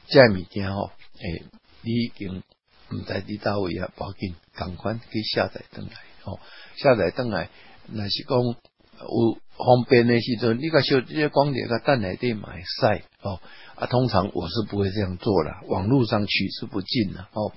[0.08, 1.46] 这物件吼，诶，
[1.84, 2.44] 你已经
[2.94, 5.92] 唔在你单位啊，要紧，赶快去下载登来，
[6.24, 6.40] 吼，
[6.78, 7.50] 下载登来，
[7.88, 13.40] 那是讲有方便的时阵，你甲小这些光碟个等来底买晒，哦。
[13.76, 17.52] 啊，通常我是不会这样做啦，网络上取之不尽的哦，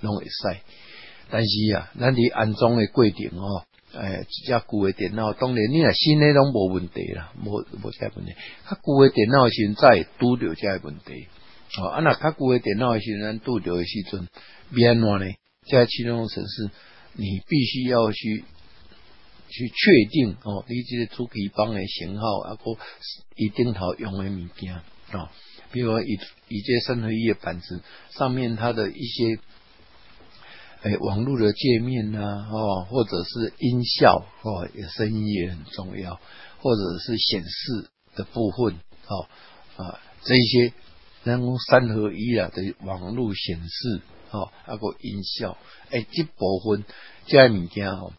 [0.00, 0.62] 拢会晒。
[1.30, 3.62] 但是啊，咱伫安装的过程哦，
[3.92, 8.32] 诶，只旧的电脑当然你若新的拢无问题啦，无无啥问题。
[8.68, 11.28] 较旧的电脑现在拄着这问题，
[11.78, 14.28] 哦，啊那较旧的电脑时阵拄着的时阵，
[14.74, 15.32] 变乱呢？
[15.70, 16.70] 在启动程式，
[17.12, 18.44] 你必须要去
[19.48, 22.64] 去确定哦，你这个主机帮的型号啊，个
[23.36, 25.30] 一定头用的物件啊。
[25.70, 27.82] 比如以以这三合一的板子
[28.18, 29.38] 上面，它的一些
[30.82, 32.18] 哎网络的界面呐，
[32.50, 36.18] 哦，或者是音效哦，声音也很重要，
[36.58, 39.28] 或者是显示的部分哦
[39.76, 40.72] 啊，这一些
[41.24, 45.56] 那种三合一啊的网络显示哦，那个音效，
[45.90, 46.84] 哎，这部分
[47.26, 48.12] 这物件哦，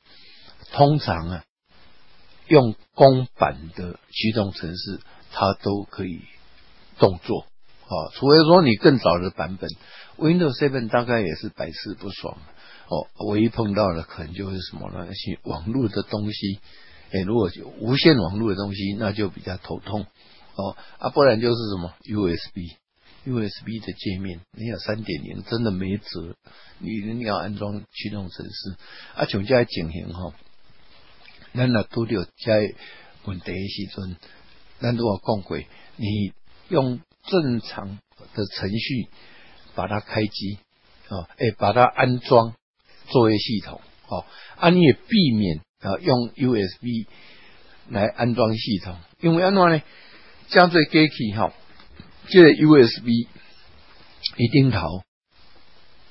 [0.71, 1.43] 通常啊
[2.47, 4.99] 用公版的驱动程式，
[5.31, 6.21] 它都可以。
[6.99, 7.47] 动作
[7.87, 9.67] 啊，除非说你更早的版本
[10.19, 12.37] ，Windows Seven 大概也是百试不爽
[12.87, 13.07] 哦。
[13.31, 15.07] 唯一碰到的可能就是什么呢？
[15.11, 16.59] 一些网络的东西，
[17.11, 20.05] 哎，如果无线网络的东西，那就比较头痛
[20.53, 20.77] 哦。
[20.99, 22.77] 啊，不然就是什么 USB
[23.25, 26.35] U S B 的界面，你有三点零真的没辙，
[26.79, 28.75] 你你要安装驱动程式，
[29.15, 30.33] 啊，像这情形哈，
[31.53, 32.73] 咱那都有在
[33.25, 34.17] 问题的时阵，
[34.79, 35.57] 咱都要讲过
[35.95, 36.33] 你。
[36.69, 37.99] 用正常
[38.33, 39.09] 的程序
[39.75, 40.57] 把它开机
[41.09, 42.55] 啊，哎，把它安装
[43.09, 47.09] 作业系统哦，啊，你也避免啊用 USB
[47.89, 49.81] 来安装系统，因为安怎呢？
[50.47, 51.51] 加最机器哈，
[52.27, 53.27] 这个 USB
[54.37, 55.03] 一定头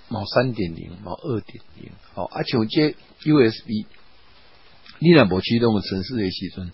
[0.09, 3.87] 毛三点零毛二点零，好，而且这 USB
[4.99, 6.73] 你若无驱动程式的时阵，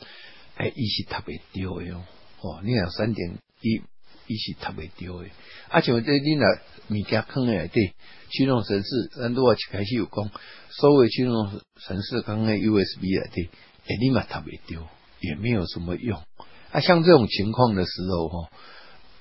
[0.56, 2.04] 哎，伊是特别丢的哦，
[2.40, 3.38] 哦，你若三点。
[3.62, 3.82] 一
[4.28, 5.30] 伊是特别丢诶，
[5.70, 6.46] 啊像这你若
[6.90, 7.94] 物件坑诶对，
[8.28, 10.30] 驱动程式，咱如果一开始有讲，
[10.68, 14.86] 所谓驱动程式坑诶 USB 来对，诶你嘛特别丢，
[15.20, 16.22] 也没有什么用。
[16.70, 18.48] 啊像这种情况的时候吼，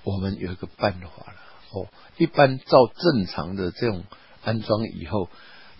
[0.05, 1.37] 我们有一个办法了
[1.73, 1.87] 哦，
[2.17, 4.03] 一般照正常的这种
[4.43, 5.27] 安装以后，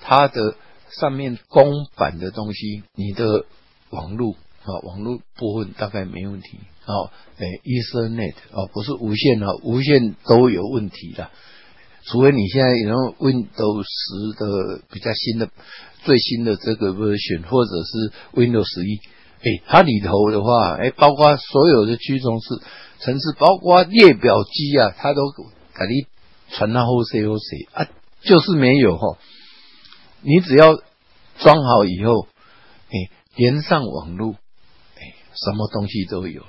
[0.01, 0.55] 它的
[0.89, 3.45] 上面公版的东西，你的
[3.91, 4.35] 网络。
[4.65, 6.57] 啊，网络部分大概没问题。
[6.87, 11.29] 哦，诶，Ethernet 哦，不是无线啊，无线都有问题的。
[12.05, 15.51] 除非你现在用 Windows 十的比较新的、
[16.03, 18.97] 最新的这个 version，或者是 Windows 十一，
[19.43, 22.59] 诶，它里头的话，诶，包括所有的驱动是
[22.99, 26.07] 城市，包括列表机啊，它都给你
[26.49, 27.87] 传到后 C O C 啊，
[28.21, 29.17] 就是没有哈。
[30.21, 30.75] 你只要
[31.39, 32.27] 装好以后，
[32.89, 34.35] 诶，连上网络。
[35.37, 36.47] 什么东西都有了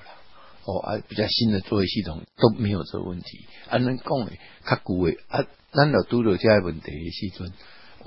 [0.65, 3.47] 哦，啊，比较新的作业系统都没有这个问题。
[3.69, 7.53] 啊，能讲诶，较古诶，啊，咱若拄着这些问题的时阵，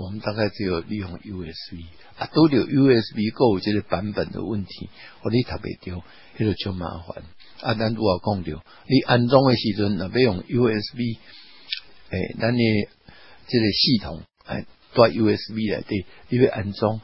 [0.00, 1.84] 我们大概只有利用 USB
[2.16, 4.88] 啊，都有 USB 够这个版本的问题，
[5.22, 6.02] 我你特别丢，
[6.38, 7.22] 迄个就麻烦。
[7.60, 11.18] 啊，咱如果讲着，你安装的时阵，若要用 USB，
[12.08, 12.62] 诶，咱的
[13.46, 17.02] 这个系统诶，带 USB 来对，你要安装，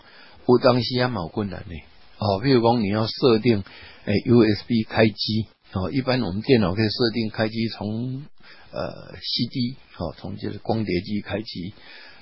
[0.48, 1.74] 有当时也蛮困难的。
[2.16, 3.62] 哦，譬如讲你要设定
[4.06, 8.24] 诶 USB 开机哦，一般我们电脑可以设定开机从
[8.72, 11.74] 呃 CD 哦，从这个光碟机开机，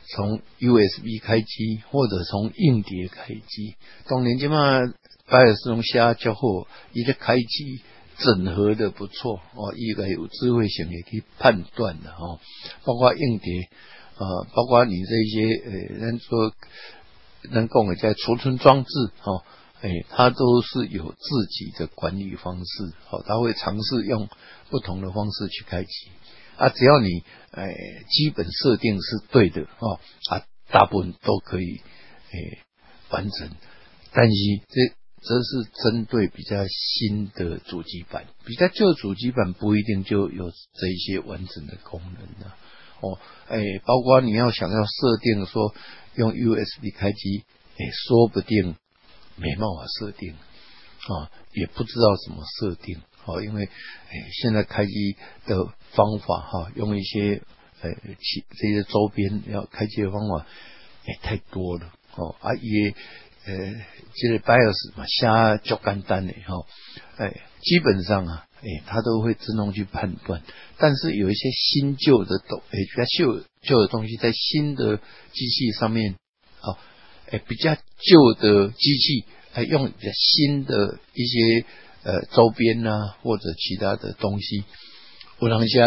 [0.09, 3.75] 从 USB 开机或者从硬碟开机。
[4.07, 4.81] 当年即嘛，
[5.27, 6.41] 拜尔斯龙虾较好，
[6.93, 7.81] 伊个开机
[8.19, 12.39] 整合的不错哦，一个有智慧型也可以判断的哦，
[12.85, 13.69] 包括硬碟
[14.17, 16.53] 呃，包括你这些呃，人说
[17.51, 18.91] 能供的在储存装置
[19.23, 19.43] 哦，
[19.81, 24.29] 哎，它都是有自己的管理方式，好，它会尝试用
[24.71, 25.91] 不同的方式去开启
[26.57, 27.75] 啊，只要你哎
[28.09, 31.81] 基本设定是对的哦啊，大部分都可以
[32.31, 32.59] 哎
[33.11, 33.51] 完成，
[34.13, 34.35] 但是
[34.69, 34.95] 这。
[35.27, 42.53] 这是针对比较新的主机板，比较旧主机板不一定就有这一些完整的功能的
[43.01, 43.19] 哦。
[43.49, 45.75] 哎，包括你要想要设定说
[46.17, 47.43] 用 USB 开机，
[47.79, 48.77] 哎，说不定
[49.37, 57.43] 没办法设定啊，也不知道怎么设定哦，因为哎，现在开机的方法哈，用一些
[57.81, 60.47] 呃其这些周边要开机的方法，
[61.07, 62.95] 哎，太多了哦，啊也。
[63.47, 63.53] 呃，
[64.15, 66.67] 这个 BIOS 嘛，下就简单的哈，
[67.19, 70.43] 哎，基本上啊，哎，它都会自动去判断。
[70.79, 76.15] 但是有一些新旧的东，哎，比较旧旧的东西，在新的机器上面，
[76.63, 76.79] 哦，
[77.31, 81.67] 哎，比较旧的机器，哎，用新的一些
[82.05, 84.65] 呃周边呐，或者其他的东西，
[85.41, 85.87] 我让一下，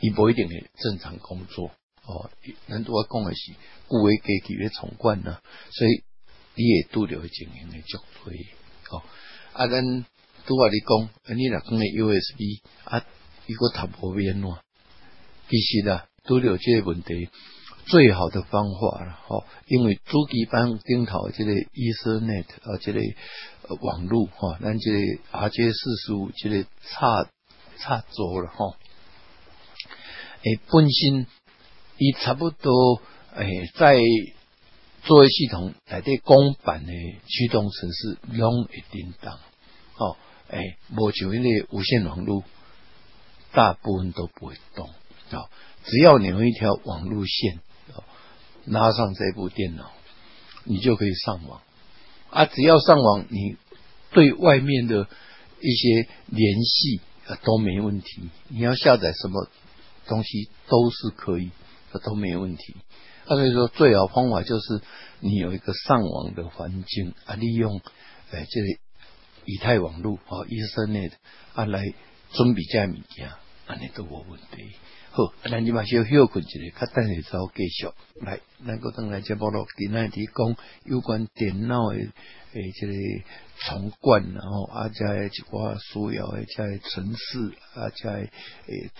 [0.00, 1.70] 你不一定会正常工作
[2.04, 2.30] 哦。
[2.66, 3.52] 人多讲的是，
[3.86, 5.38] 故为给几月重灌呐，
[5.72, 6.02] 所以。
[6.56, 8.34] 你也拄着情形的作推
[8.90, 9.02] 哦，
[9.54, 10.04] 啊，咱
[10.46, 13.06] 拄话你讲，你若讲的 USB 啊，
[13.46, 14.58] 如果读无变喏，
[15.48, 17.30] 其实啊，拄着这个问题，
[17.90, 23.00] 最好的方法了哦，因为主机板顶头这个 Ethernet 啊，这个
[23.80, 24.98] 网络哈，咱这个
[25.32, 27.28] RJ 四十五这个插
[27.78, 28.76] 插座了哈，
[30.42, 31.26] 诶，本身
[31.98, 33.02] 伊差不多
[33.34, 34.00] 诶，在。
[35.02, 36.92] 作为系统来对公版的
[37.26, 39.38] 驱动程式拢会叮当，
[39.96, 40.18] 哦，
[40.50, 42.44] 哎，无像那个无线网络，
[43.50, 44.90] 大部分都不会动，
[45.30, 45.48] 啊，
[45.84, 47.60] 只要你有一条网路线，
[48.66, 49.90] 拉上这部电脑，
[50.64, 51.62] 你就可以上网，
[52.30, 53.56] 啊，只要上网，你
[54.12, 55.08] 对外面的
[55.60, 59.48] 一些联系啊都没问题，你要下载什么
[60.06, 61.50] 东西都是可以，
[61.92, 62.76] 啊都没问题。
[63.26, 64.82] 啊所以说，最好方法就是
[65.20, 67.80] 你有一个上网的环境啊，利用
[68.32, 68.66] 诶这个
[69.44, 71.12] 以太网络啊，Ethernet
[71.54, 71.84] 啊来
[72.32, 73.30] 准备这物件，
[73.66, 74.74] 安尼都无问题。
[75.12, 77.88] 好，咱就嘛先休困一下，较等下再继续
[78.24, 78.38] 来。
[78.64, 82.10] 咱个等来节目咯，今日提供有关电脑诶
[82.52, 82.92] 诶，这个
[83.58, 88.30] 重灌，然后啊，加一寡需要诶，加程式啊，加诶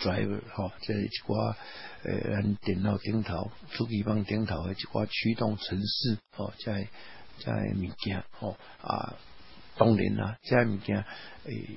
[0.01, 1.55] driver 哈，加一寡
[2.03, 6.73] 诶，咱电脑顶头主机板顶头诶一寡驱动程式哦，加
[7.39, 9.15] 加物件哦啊，
[9.77, 11.05] 当然啦，加物件
[11.45, 11.69] 诶，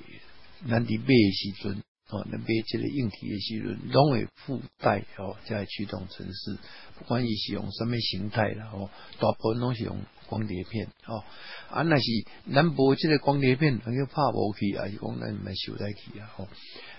[0.68, 1.84] 咱伫买诶时阵。
[2.10, 6.58] 哦，那买这个硬体的时阵，拢会附带哦，在驱动程式，
[6.98, 11.24] 不管伊是用什么形态啦，哦，大部分拢是用光碟片，哦，
[11.70, 12.04] 啊，那是
[12.52, 16.46] 咱无这个光碟片，能够拍无去，还是讲咱买收带去啊，哦，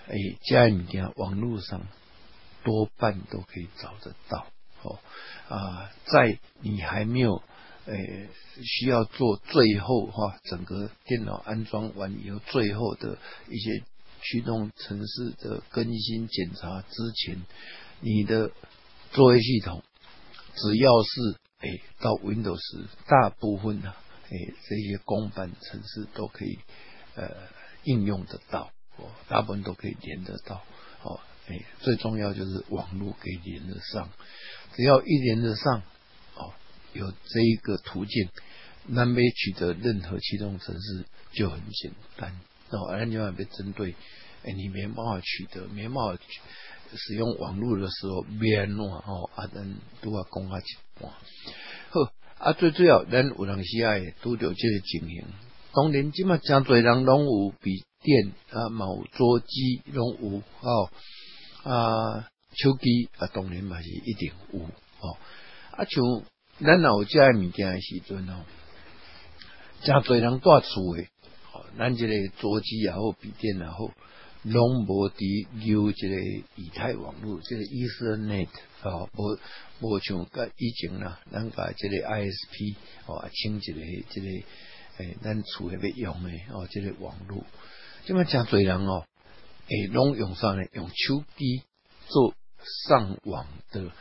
[0.07, 1.87] 诶，这物件网络上
[2.63, 4.47] 多半都可以找得到，
[4.81, 4.99] 哦，
[5.49, 7.43] 啊，在你还没有
[7.85, 8.27] 诶
[8.63, 13.83] 需要做最后哈，整个电脑安装完以后，最后的一些。
[14.25, 17.45] 驱动城市的更新检查之前，
[18.01, 18.51] 你的
[19.11, 19.83] 作业系统
[20.55, 24.31] 只要是哎到 Windows，大部分呢哎
[24.67, 26.57] 这些公版城市都可以
[27.13, 27.29] 呃
[27.83, 30.63] 应用得到，哦，大部分都可以连得到，
[31.03, 34.09] 哦，哎最重要就是网络可以连得上，
[34.73, 35.83] 只要一连得上，
[36.33, 36.51] 哦
[36.93, 38.29] 有这一个途径，
[38.87, 42.39] 南北取得任何驱动城市就很简单。
[42.75, 43.95] 哦，而你要别针对，
[44.43, 46.17] 哎，你没办法取得，没办法
[46.95, 51.11] 使用网络的时候，别弄哦，啊，咱都要讲下一半。
[51.89, 55.25] 好，啊，最主要咱有人时爱拄着这个情形。
[55.73, 60.89] 当然，即嘛真侪人拢有笔电啊，冇桌机拢有哦，
[61.63, 65.17] 啊，手机啊，当然嘛是一定有哦。
[65.71, 66.23] 啊，像
[66.65, 68.45] 咱有这物件的时阵哦，
[69.81, 71.09] 真侪人住厝诶。
[71.77, 73.91] 咱这个桌机也好，笔电也好，
[74.43, 76.15] 拢无伫有即个
[76.55, 78.47] 以太网络，即个 Ethernet
[78.81, 79.37] 啊，无
[79.81, 82.75] 无像甲以前啦，咱把即个 ISP
[83.07, 84.27] 哦，请一个即个
[84.97, 87.43] 诶，咱厝诶要用诶哦，即个网络，
[88.05, 89.05] 即么真侪人哦，
[89.67, 90.63] 诶，拢用啥呢？
[90.73, 91.63] 用手机
[92.07, 92.33] 做
[92.87, 93.91] 上网的。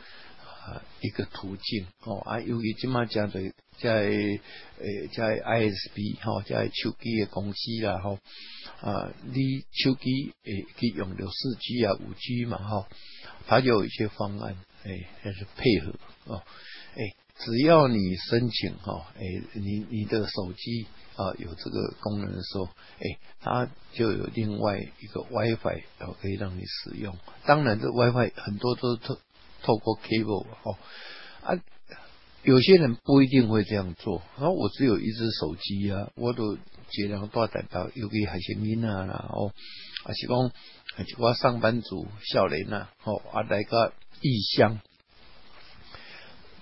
[1.01, 8.19] 一个途径哦，啊，由于即马真侪在诶在 ISP 吼，在手机的公司啦吼，
[8.81, 12.85] 啊，你手机诶可以用六四 G 啊五 G 嘛吼，
[13.47, 15.93] 它有一些方案，诶，还是配合
[16.25, 16.43] 哦，
[16.95, 22.65] 诶，只要你申请哈，诶，你你的手机啊有这个功能的时候，
[22.99, 27.17] 诶，它就有另外一个 WiFi 哦可以让你使用。
[27.45, 29.19] 当然，这 WiFi 很多都特
[29.65, 30.77] 透过 cable 哦
[31.41, 31.59] 啊。
[32.43, 34.21] 有些人不一定会这样做。
[34.37, 36.55] 然后我只有一只手机啊，我都
[36.91, 39.47] 尽量多代表有给海鲜面啊，然后
[40.03, 40.51] 啊是讲，
[41.17, 44.79] 我上班族少年啊，哦啊来个异乡，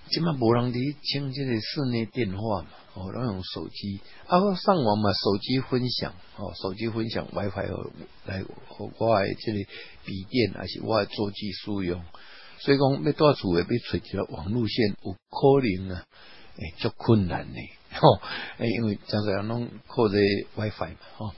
[0.10, 7.92] 今嘛无人伫请这个室内电话嘛，哦，拢用手机啊，上网嘛，手机分享，哦，手机分享 WiFi 哦
[8.26, 9.58] 来和我的这个
[10.06, 12.02] 笔电还是我的座机使用。
[12.64, 16.06] 所以讲，要住厝诶，要找一个网路线有可能啊，
[16.56, 17.60] 诶，足困难呢，
[17.92, 18.22] 吼，
[18.58, 20.16] 诶，因为常常拢靠这
[20.56, 21.34] WiFi 嘛，吼，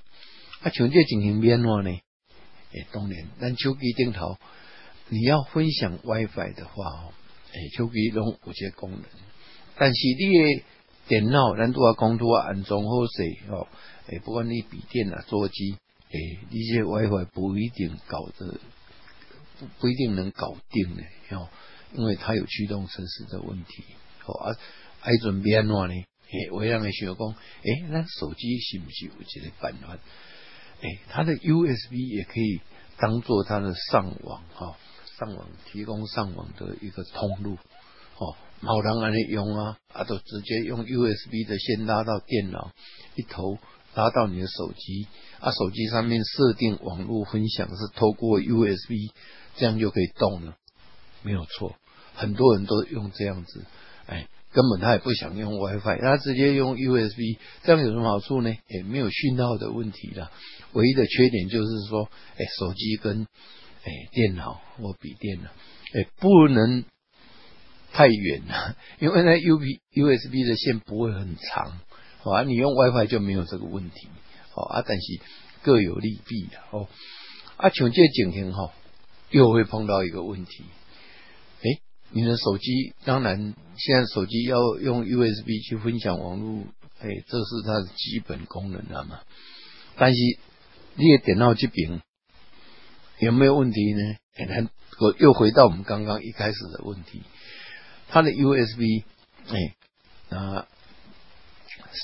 [0.61, 1.89] 啊，像这进行变话呢，
[2.73, 4.37] 诶，当然，咱手机顶头
[5.09, 7.13] 你要分享 WiFi 的话，吼，
[7.53, 9.01] 诶，手机拢有些功能，
[9.77, 10.63] 但是你诶
[11.07, 13.67] 电脑，咱都要讲都要安装好势，吼，
[14.09, 15.71] 诶，不管你笔电啊、座机，
[16.11, 18.59] 诶，你这 WiFi 不一定搞得。
[19.59, 21.03] 不不一定能搞定呢，
[21.37, 21.49] 哦，
[21.93, 23.83] 因为它有驱动程式的问题，
[24.25, 24.57] 哦啊，
[24.99, 25.93] 还准备安怎呢？
[25.93, 27.27] 诶，我让你想讲，
[27.63, 29.97] 诶，那手机是不是有这个办法？
[30.81, 32.61] 诶，它的 USB 也可以
[32.97, 34.77] 当做它的上网哈，
[35.17, 37.53] 上网提供上网的一个通路，
[38.17, 42.71] 哦，冇人安尼用啊，啊，都直接用 USB 的线拉到电脑
[43.15, 43.57] 一头。
[43.95, 45.07] 拉到你的手机，
[45.39, 49.13] 啊，手机上面设定网络分享是透过 USB，
[49.57, 50.55] 这样就可以动了，
[51.23, 51.75] 没有错。
[52.13, 53.65] 很多人都用这样子，
[54.05, 58.55] 哎，根本他也不想用 WiFi，他直接用 USB，这样有什么好处呢？
[58.69, 60.31] 也没有讯号的问题了。
[60.73, 63.27] 唯一的缺点就是说，哎，手机跟
[63.83, 65.49] 哎电脑或笔电呢，
[65.93, 66.85] 哎，不能
[67.91, 71.79] 太远了， 因为那 U P USB 的线不会很长。
[72.19, 74.07] 好啊，你用 WiFi 就没有这个问题，
[74.53, 75.21] 哦啊，但是
[75.63, 76.87] 各有利弊的哦。
[77.57, 78.73] 啊，像这情形哈，
[79.29, 80.63] 又会碰到一个问题，
[81.61, 86.63] 哎，你的手机当然现在手机要用 USB 去分享网络，
[86.99, 89.19] 哎，这是它的基本功能了嘛。
[89.97, 90.17] 但是
[90.95, 92.01] 你也点到这边
[93.19, 94.01] 有没有问题呢？
[94.47, 94.69] 很
[94.99, 97.21] 我又回到我们刚刚一开始的问题，
[98.07, 99.03] 它的 USB，
[99.47, 100.67] 哎啊。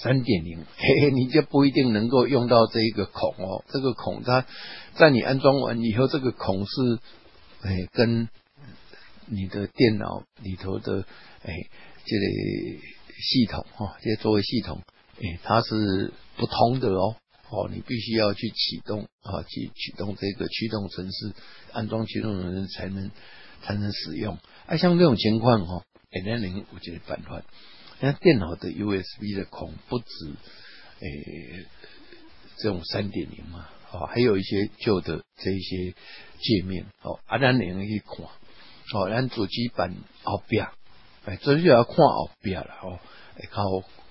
[0.01, 3.63] 三点零， 嘿嘿，你就不一定能够用到这一个孔哦。
[3.67, 4.45] 这个孔它
[4.95, 6.99] 在你安装完以后，这个孔是
[7.61, 8.29] 哎跟
[9.27, 11.05] 你的电脑里头的
[11.43, 11.53] 哎
[12.05, 12.25] 这个
[13.21, 14.81] 系统哈，这作为系统
[15.21, 17.15] 哎它是不通的哦
[17.49, 21.33] 哦，你必须要去启动啊，去启动这个驱动程式，
[21.73, 23.11] 安装驱动程式才能
[23.61, 24.37] 才能使用。
[24.65, 25.83] 啊，像这种情况哈，
[26.13, 27.43] 二点零我觉得办法。
[28.03, 30.05] 那电脑的 USB 的孔不止
[30.99, 31.65] 诶，
[32.57, 35.91] 这种三点零嘛，哦，还有一些旧的这一些
[36.39, 38.25] 界面，哦，啊，咱能去看，
[38.95, 40.67] 哦，咱主机板后边，
[41.25, 42.99] 哎，这就要看后边了，哦，
[43.51, 43.63] 靠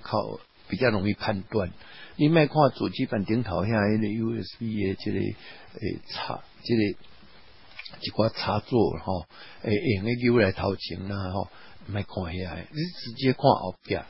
[0.03, 1.73] 靠比较容易判断。
[2.15, 6.83] 你卖看主机板顶头下那个 USB 的这个诶插，这个
[8.03, 9.27] 一挂插座，哈，
[9.63, 11.49] 诶，用个 U 来头前啦，吼。
[11.91, 14.05] 卖看下来，你直接看后边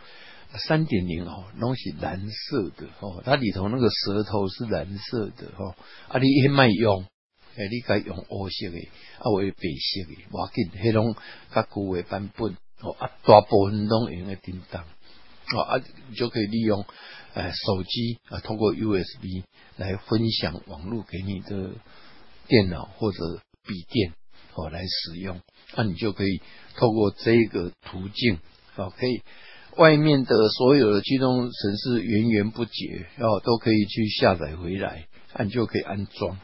[0.69, 5.75] 三点零哦，拢是蓝色的哦，它里头那个舌头是蓝色的哦，
[6.09, 7.05] 啊，你迄卖用，
[7.57, 8.79] 诶，你该用黑色的，
[9.19, 11.15] 啊，或白色的，我紧，迄种
[11.55, 15.83] 较旧的版本哦，啊，大部分拢用个叮当哦，啊，
[16.17, 16.85] 就可以利用
[17.35, 19.45] 诶手机啊，通过 USB
[19.77, 21.75] 来分享网络给你的
[22.49, 23.19] 电脑或者
[23.67, 24.15] 笔电
[24.55, 25.41] 哦来使用，
[25.77, 26.41] 那你就可以。
[26.77, 28.39] 透过这个途径
[28.77, 29.23] 啊，可以
[29.77, 35.07] 外面的所有的驱动程式源源不绝哦，都可以去下载回来，
[35.41, 36.39] 你就可以安装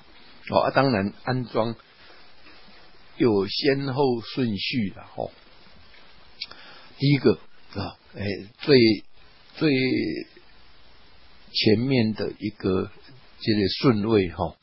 [0.50, 0.60] 哦。
[0.60, 1.74] 啊，当然安装
[3.16, 5.30] 有先后顺序的哦。
[6.98, 7.38] 第一个
[7.76, 8.24] 啊，哎，
[8.58, 8.76] 最
[9.54, 9.70] 最
[11.52, 12.90] 前面的一个
[13.40, 14.56] 这个顺位哈，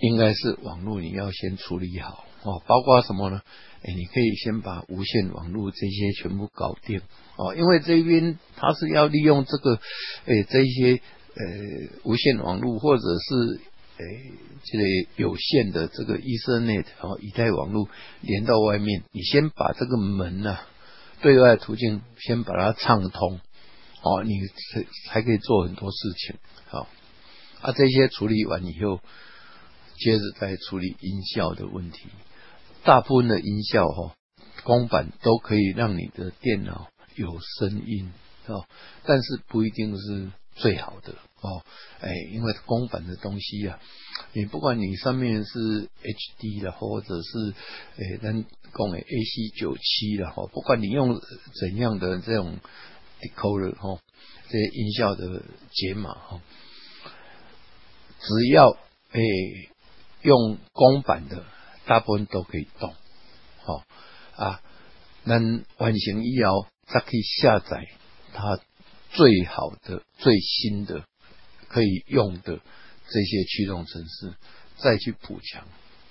[0.00, 3.42] 应该是网络你要先处理好哦，包括什么呢？
[3.94, 7.00] 你可以先把无线网络这些全部搞定。
[7.36, 9.74] 哦，因为这边它是要利用这个，
[10.24, 11.44] 哎，这些呃
[12.04, 13.60] 无线网络或者是
[13.98, 14.04] 哎
[14.64, 14.84] 这个
[15.16, 17.88] 有线的这个 Ethernet 哦，以太网络
[18.22, 20.58] 连到外面，你先把这个门呐
[21.20, 23.40] 对外途径先把它畅通。
[24.02, 24.34] 哦，你
[24.72, 26.36] 才才可以做很多事情。
[26.66, 26.86] 好
[27.60, 29.00] 啊，这些处理完以后，
[29.98, 32.04] 接着再处理音效的问题。
[32.86, 34.14] 大部分的音效哈，
[34.62, 38.12] 公版都可以让你的电脑有声音
[38.46, 38.64] 哦，
[39.04, 41.64] 但是不一定是最好的哦。
[42.00, 43.80] 哎，因为公版的东西啊，
[44.32, 47.54] 你不管你上面是 HD 的，或者是
[47.96, 51.20] 哎，咱讲的 AC 九七的哈，不管你用
[51.60, 52.58] 怎样的这种
[53.20, 54.00] decoder 哈，
[54.48, 56.40] 这些音效的解码哈，
[58.20, 58.70] 只要
[59.10, 59.20] 哎
[60.22, 61.44] 用公版的，
[61.86, 62.94] 大部分都可以动。
[63.64, 63.84] 好
[64.36, 64.60] 啊，
[65.24, 65.38] 那
[65.78, 67.88] 完成以后，再可以下载
[68.34, 68.60] 它
[69.10, 71.04] 最好的、最新的。
[71.68, 72.60] 可以用的
[73.10, 74.34] 这些驱动程式，
[74.78, 75.66] 再去补强，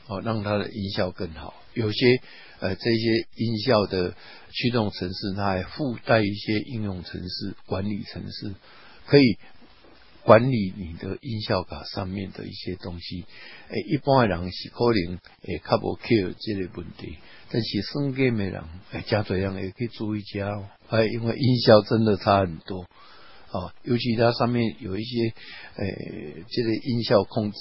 [0.05, 1.55] 哦，让它的音效更好。
[1.73, 2.21] 有些
[2.59, 4.13] 呃，这些音效的
[4.51, 8.53] 驱动程式，它还附带一些应用程式、管理程式，
[9.07, 9.38] 可以
[10.26, 13.26] 管理你的音效卡上面的一些东西。
[13.69, 17.17] 诶，一般的人是可能诶较无 care 这类问题，
[17.51, 20.65] 但是升级的人诶，加这样也可以注意加哦。
[20.89, 22.88] 哎，因为音效真的差很多。
[23.51, 25.30] 啊，尤其它上面有一些，
[25.78, 25.86] 呃，
[26.49, 27.57] 这个音效控制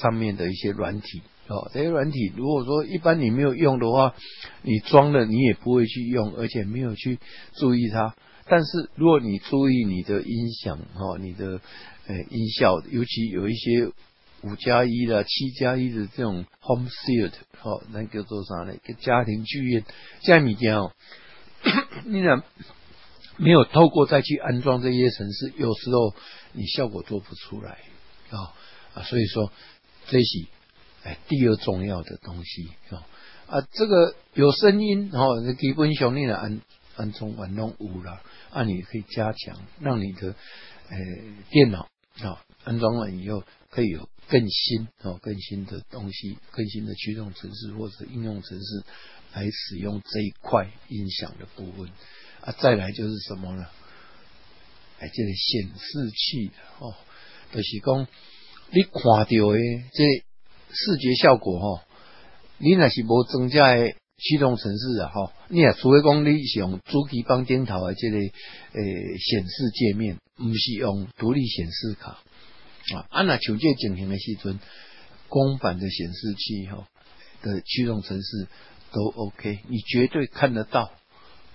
[0.00, 4.14] 上面的一些软体，哦，这些软体如果说一般你没有用的话，
[4.62, 7.20] 你装了你也不会去用，而且没有去
[7.54, 8.16] 注意它。
[8.48, 11.60] 但是如果你注意你的音响，哈，你的
[12.08, 13.86] 呃音效，尤其有一些
[14.42, 17.32] 五加一的、七加一的这种 home theater，
[17.62, 18.74] 哦，那叫做啥呢？
[18.74, 19.84] 一个家庭剧院，
[20.22, 20.92] 这样物件哦，
[22.04, 22.42] 你讲。
[23.38, 26.14] 没有透过再去安装这些程式，有时候
[26.54, 27.80] 你效果做不出来
[28.30, 28.56] 啊
[28.94, 29.52] 啊，所以说
[30.06, 30.46] 这是
[31.02, 33.04] 哎第二重要的东西啊
[33.46, 36.62] 啊，这个有声音哦，基本上你的安
[36.96, 40.28] 安装完弄五了啊，你可以加强，让你的
[40.88, 40.96] 呃
[41.50, 41.88] 电脑
[42.22, 48.84] 啊安装完以后可以有更新哦更新的东西，更新的驱动程式或者应用程式
[49.32, 51.90] 来使用这一块音响的部分。
[52.40, 53.66] 啊，再来就是什么呢？
[54.98, 56.94] 哎，这个显示器哦，
[57.52, 58.06] 就是讲
[58.70, 59.28] 你看到的
[59.92, 60.24] 这
[60.70, 61.84] 视觉效果哈，
[62.58, 72.12] 你那是无增加的驱动程式啊哈，你啊除非讲你是用主机帮电脑的这个诶显示界面，唔是用独立显示卡
[72.94, 73.06] 啊。
[73.10, 74.58] 啊，那求这情形的时阵，
[75.28, 76.88] 公版的显示器哈
[77.42, 78.48] 的驱动程式
[78.90, 80.90] 都 OK，你绝对看得到。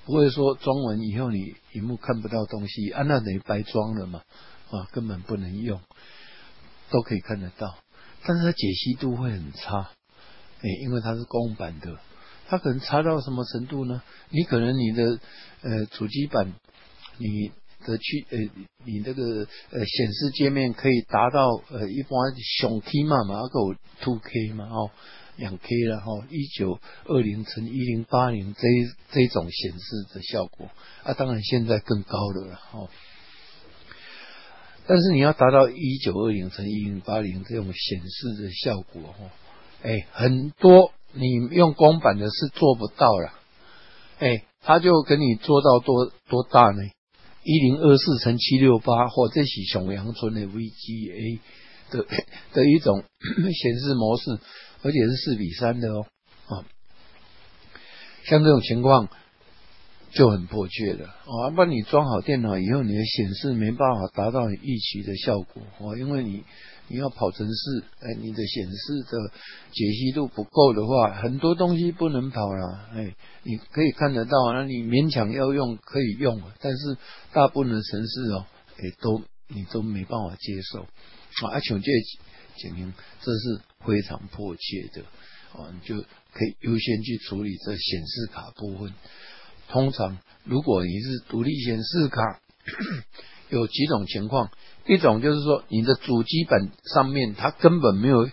[0.04, 4.24] 不会说装完以后你屏幕看不到东西，啊，那等于白装了嘛，
[4.70, 5.80] 啊，根本不能用，
[6.90, 7.78] 都可以看得到，
[8.26, 9.92] 但是它解析度会很差，
[10.62, 12.00] 诶，因为它是公版的，
[12.52, 14.04] 它可能差到什么程度呢？
[14.30, 15.20] 你可能你的
[15.62, 16.54] 呃主机板，
[17.18, 17.50] 你
[17.88, 18.38] 的去呃
[18.84, 19.24] 你这个
[19.70, 22.12] 呃显示界面可以达到呃一般
[22.60, 24.92] 上 K 嘛嘛，够 Two K 嘛哦。
[25.38, 28.68] 两 K 了哈，一九二零乘一零八零这
[29.12, 30.70] 这种显示的效果
[31.04, 32.90] 啊，当然现在更高了哈。
[34.86, 39.32] 但是你要达到一九二零乘一零八零这种显示的效果哈，
[39.84, 43.34] 哎，很多你用公版的是做不到了，
[44.20, 46.82] 哎，他就给你做到多多大呢？
[47.44, 51.40] 一零二四乘七六八，或这是熊阳村的 VGA
[51.90, 52.06] 的
[52.54, 53.04] 的一种
[53.54, 54.40] 显示模式。
[54.84, 56.08] 而且是四比三的哦，
[56.48, 56.66] 啊，
[58.24, 59.10] 像这种情况
[60.10, 61.52] 就很迫切了啊！
[61.56, 66.44] 不然你装好电脑以后，你的显示没办法达到你预期的效果哦，因为你
[66.92, 69.18] 你要跑城市，哎，你的显示的
[69.72, 76.98] 解析度不够的话，很多东西不能跑了，哎，你可以看得到，那你勉强要用可以用，但是
[77.34, 78.46] 大部分的程式哦，
[78.78, 80.82] 哎，都你都没办法接受
[81.48, 81.54] 啊！
[81.54, 81.92] 而且这
[82.58, 83.62] 情形，这是。
[83.84, 85.02] 非常迫切的，
[85.60, 88.94] 啊，你就可以优先去处理这显示卡部分。
[89.70, 92.40] 通常，如果你是独立显示卡，
[93.50, 94.52] 有几种情况，
[94.92, 98.30] 一种就是说你的主机板上面它根本没有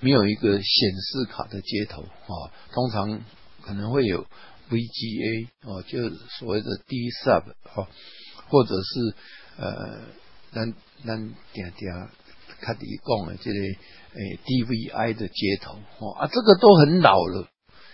[0.00, 3.20] 没有一个显示卡的接头，啊，通常
[3.62, 4.24] 可能会有
[4.70, 6.08] VGA，哦，就
[6.38, 7.42] 所谓的 D sub，
[7.74, 7.88] 哦，
[8.48, 9.14] 或者是
[9.58, 10.00] 呃，
[10.52, 10.72] 咱
[11.04, 12.08] 咱点点。
[12.64, 17.48] 他底讲的这个诶 DVI 的接头哦啊，这个都很老了。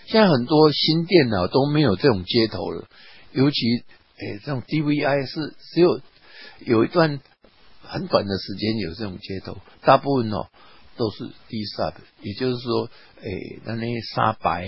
[0.06, 2.86] 现在很多新电脑都没有这种接头了，
[3.32, 3.56] 尤其
[4.18, 6.02] 诶这种 DVI 是只有
[6.66, 7.20] 有一段
[7.88, 10.48] 很短的时间有这种接头，大部分哦
[10.96, 14.66] 都是 D sub，也就是说诶那那沙白，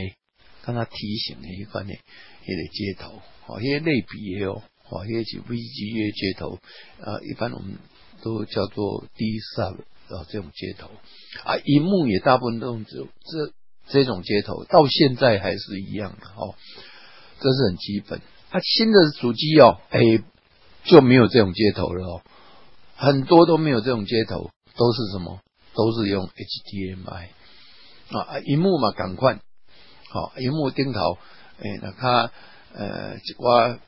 [0.62, 6.58] 看它提醒的一款呢也得接头，哦，一些类比哦，哦，一些 VGA 接头
[7.00, 7.78] 啊，一般我们。
[8.22, 9.24] 都叫做 D
[9.56, 10.90] sub 啊，这种接头
[11.42, 13.54] 啊，荧幕也大部分都用这这
[13.88, 16.54] 这种接头，到现在还是一样的哦。
[17.40, 18.18] 这是很基本。
[18.50, 20.00] 啊，新的主机哦，哎，
[20.84, 22.22] 就没有这种接头了哦，
[23.00, 25.40] 很多都没有这种接头，都是什么？
[25.72, 27.28] 都是用 HDMI
[28.10, 29.38] 啊，荧幕嘛，赶快，
[30.10, 31.16] 好，荧幕顶头，
[31.58, 32.30] 哎，那它
[32.74, 33.78] 呃，我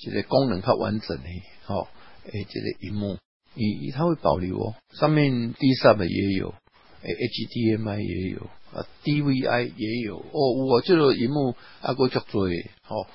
[0.00, 1.24] 这个功能较完整的，
[1.64, 1.88] 好，
[2.24, 3.18] 哎，这个荧幕，
[3.54, 6.54] 你它会保留哦，上面 D sub 也有，
[7.02, 8.40] 哎，HDMI 也有，
[8.72, 13.06] 啊，DVI 也有，哦，我这个荧幕啊，够足多诶，哦，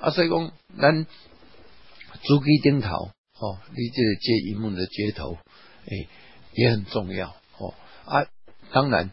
[0.00, 3.10] 啊，所以讲，咱主机顶头，
[3.40, 5.38] 哦，你这个接荧幕的接头，
[5.86, 6.08] 哎，
[6.52, 7.74] 也很重要哦。
[8.04, 8.26] 啊，
[8.70, 9.12] 当然，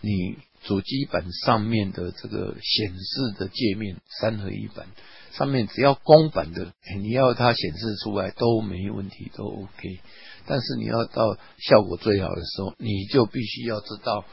[0.00, 4.86] 你主机板上面的这个显示的界面三合一版
[5.32, 10.00] 上面只要公版的，你要它显示出来都没问题，都 OK。
[10.46, 14.24] 但是你要到效果最好的时候，你就必须要知道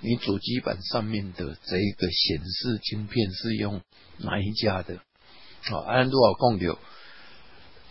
[0.00, 3.82] 你主机板上面的这一个显示晶片是用
[4.18, 4.98] 哪一家的。
[5.64, 6.78] 好，安多少共有，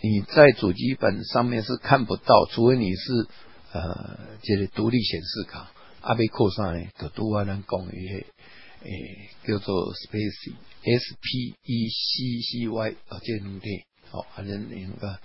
[0.02, 3.28] 你在主机板上面是看不到，除非你是。
[3.74, 5.72] 呃，这个独立显示卡，
[6.02, 8.26] 阿贝扣上呢，就拄啊咱讲诶，
[8.82, 15.18] 诶叫做 Space S P E C C Y 啊，这两体，好，啊，人那个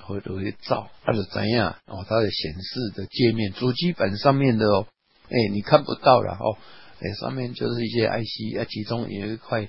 [0.00, 4.88] 回头去照，啊，就怎样哦，它的显示的界面，主机板上面的哦，
[5.28, 6.58] 哎，你看不到了哦，
[6.98, 9.68] 哎，上面就是一些 IC，啊，其中有一块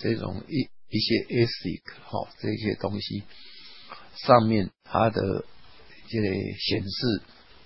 [0.00, 3.22] 这种一一些 ASIC 哈，这些东西
[4.16, 5.44] 上面它的
[6.08, 7.22] 这个显示。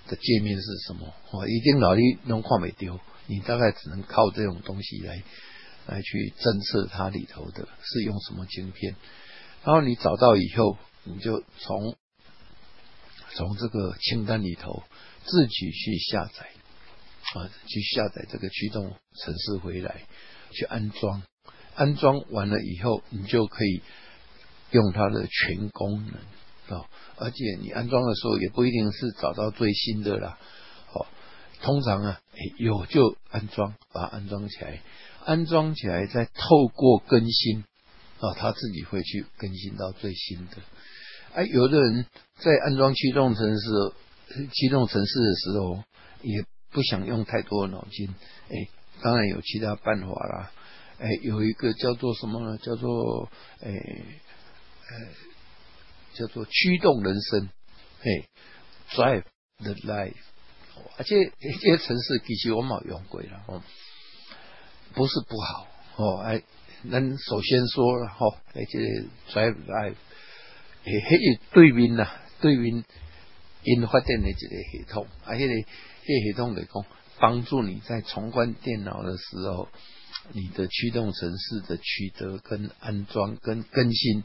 [0.09, 1.13] 的界面是什么？
[1.33, 5.23] 哦，一定脑力能看没丢，你大概只能靠这种东西来
[5.87, 8.97] 来去侦测它里头的是用什么晶片。
[9.65, 11.95] 然后你找到以后，你就从
[13.35, 14.83] 从这个清单里头
[15.27, 16.47] 自己去下载
[17.35, 20.07] 啊，去下载这个驱动程式回来，
[20.53, 21.23] 去安装。
[21.75, 23.83] 安装完了以后，你就可以
[24.71, 26.15] 用它的全功能
[26.77, 26.87] 哦。
[27.21, 30.39] 而且你安装的时候也不一定是找到最新的啦，
[30.95, 31.07] 哦，
[31.61, 32.21] 通常啊，
[32.59, 34.81] 有就安装，把它安装起来，
[35.25, 37.65] 安装起来再透过更新，
[38.21, 40.59] 啊，他自己会去更新到最新的。
[41.35, 42.07] 哎，有的人
[42.37, 43.93] 在安装驱动程式、
[44.53, 45.83] 驱动程式的时候，
[46.23, 48.15] 也不想用太多的脑筋，
[48.49, 48.69] 哎，
[49.03, 50.53] 当然有其他办法啦，
[51.01, 52.57] 哎，有一个叫做什么呢？
[52.59, 53.29] 叫做
[53.61, 55.28] 哎，哎。
[56.19, 57.49] 叫做驱动人生，
[58.01, 58.29] 嘿
[58.91, 59.23] ，Drive
[59.59, 60.17] the life，
[60.97, 63.63] 而且这些城市其实我冇用过了，哦，
[64.95, 66.43] 不是不好，哦，哎，
[66.91, 68.79] 咱首先说了，哈，哎，这
[69.33, 69.95] Drive life，
[70.83, 72.09] 诶，迄个对面呐，
[72.41, 72.85] 对面
[73.63, 75.53] 因发电的这个系统，而且呢，
[76.05, 76.85] 这系统来讲，
[77.21, 79.69] 帮助你在重关电脑的时候，
[80.33, 84.25] 你的驱动城市的取得跟安装跟更新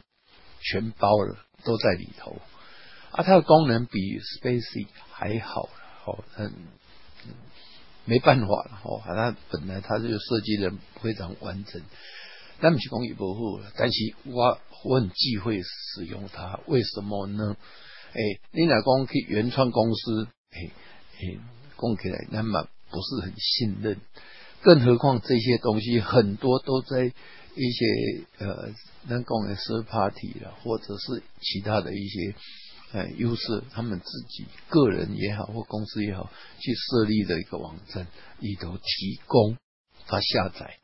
[0.60, 1.43] 全包了。
[1.64, 2.40] 都在里头
[3.10, 5.70] 啊，它的功能比 Spacey 还好了，
[6.06, 6.52] 哦，嗯，
[8.04, 11.82] 没办法了，哦，它本来它就设计的非常完整，
[12.60, 17.56] 那么是工艺保护，但是我我很忌讳使用它，为什么呢？
[18.12, 18.20] 哎，
[18.52, 20.70] 你来讲去原创公司，哎
[21.20, 21.38] 哎，
[21.76, 24.00] 供起来那么不是很信任，
[24.62, 27.12] 更何况这些东西很多都在。
[27.56, 27.84] 一些
[28.38, 28.72] 呃，
[29.08, 32.34] 能供的 third party 了，或者是其他的一些
[32.92, 36.30] 呃优势，他们自己个人也好，或公司也好，
[36.60, 38.08] 去设立的一个网站
[38.40, 39.56] 里头提供
[40.06, 40.78] 他下载，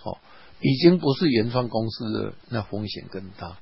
[0.00, 0.18] 好，
[0.60, 3.58] 已经不是原创公司的，那风险更大，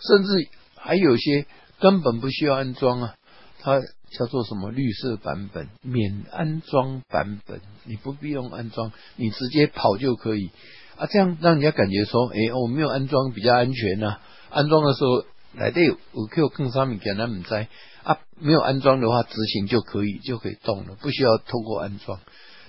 [0.00, 1.46] 甚至还有些
[1.80, 3.16] 根本不需要安装啊，
[3.58, 10.52] 它叫做什么绿色版本、免安装版本，你不必用安装，你直接跑就可以。
[10.96, 14.18] 啊，这样让人家感觉说，哎，我没有安装比较安全呐。
[14.50, 15.24] 安装的时候
[15.54, 17.68] 来的有有 Q 更上面给他们在
[18.02, 22.18] 啊，没有安装的话，执行就可以就可以动了，不需要透过安装。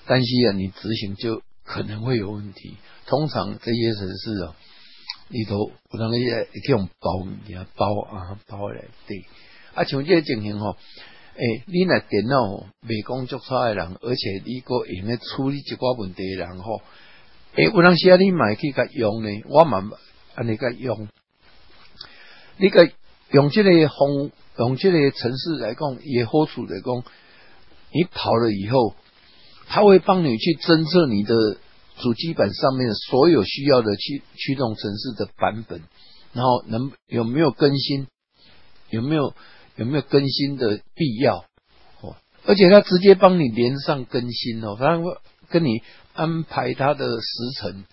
[0.06, 2.76] 但是啊，你执行就可能会有问题。
[3.06, 4.56] 通常这些城市啊，
[5.30, 9.26] 里头不能一些这种包你啊包啊包来对。
[9.74, 10.76] 啊，像这个情形吼，
[11.36, 16.82] 哎，你那电脑未工作差的人，而且你个用来处理一寡问题的人吼。
[17.58, 19.84] 诶，有当时啊，你买去甲用呢，我嘛
[20.36, 21.08] 安尼甲用。
[22.58, 22.92] 你个
[23.32, 27.04] 用这个风，用这个城市来讲，也好处来讲，
[27.92, 28.94] 你跑了以后，
[29.68, 31.58] 它会帮你去侦测你的
[31.98, 35.82] 主机板上面所有需要的驱驱动城市的版本，
[36.34, 38.06] 然后能有没有更新，
[38.92, 39.34] 有没有
[39.76, 41.46] 有没有更新的必要
[42.02, 45.18] 哦，而且它直接帮你连上更新哦，它会
[45.50, 45.82] 跟你。
[46.20, 47.86] 安排他的时辰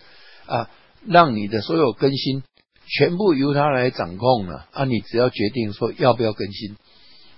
[0.47, 0.71] 啊，
[1.07, 2.43] 让你的所有更新
[2.87, 4.87] 全部由他来掌控了啊！
[4.87, 6.75] 你只要决定说要不要更新，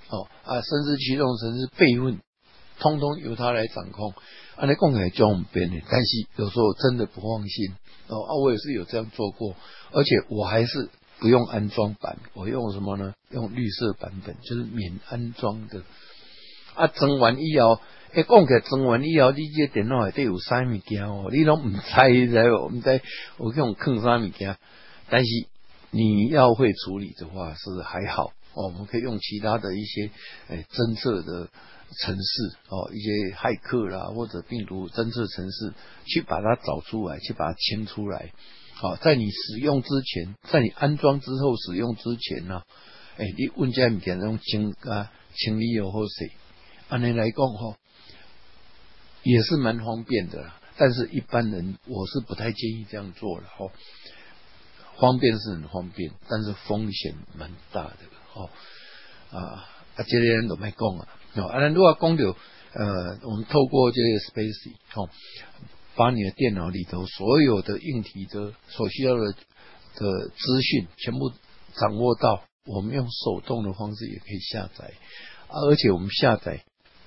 [0.09, 2.21] 哦啊，甚至驱动甚至备份，
[2.79, 4.15] 通通由他来掌控。
[4.55, 7.75] 啊，那共来教我们编的，但是有时候真的不放心
[8.07, 9.57] 哦啊，我也是有这样做过，
[9.91, 10.89] 而且我还是
[11.19, 13.13] 不用安装版，我用什么呢？
[13.31, 15.83] 用绿色版本，就是免安装的。
[16.77, 17.81] 啊，整完以后，
[18.17, 21.29] 一讲起来装完以后，你这电脑内底有啥物件哦？
[21.31, 21.81] 你拢唔知
[22.29, 22.69] 知无？
[22.69, 23.03] 唔知
[23.37, 24.57] 我用坑啥物件？
[25.11, 25.29] 但是
[25.91, 28.65] 你要会处理的话，是还好哦。
[28.65, 30.11] 我们可以用其他的一些
[30.49, 31.49] 诶侦测的。
[32.03, 35.73] 城市哦，一些骇客啦，或者病毒侦测城市，
[36.05, 38.33] 去把它找出来，去把它清出来。
[38.75, 42.63] 好，在你使用之前，在你安装之后使用之前呢，
[43.19, 46.33] 哎，你问家物件用清啊清理又或谁，
[46.89, 47.77] 按你来讲哈，
[49.31, 50.53] 也是蛮方便的。
[50.79, 53.71] 但是一般人我是不太建议这样做了哈。
[54.99, 57.99] 方便是很方便，但是风险蛮大的
[58.35, 58.49] 哦
[59.31, 61.09] 啊啊，这些人都没讲啊。
[61.35, 62.25] 哦，啊，如果讲到
[62.73, 65.09] 呃，我们透过这个 Space 哦，
[65.97, 71.33] 把你的电脑里头所有的硬体的所需要的的资讯全部
[71.75, 74.93] 掌握到，我们用手动的方式也可以下载，
[75.49, 76.65] 而且我们下载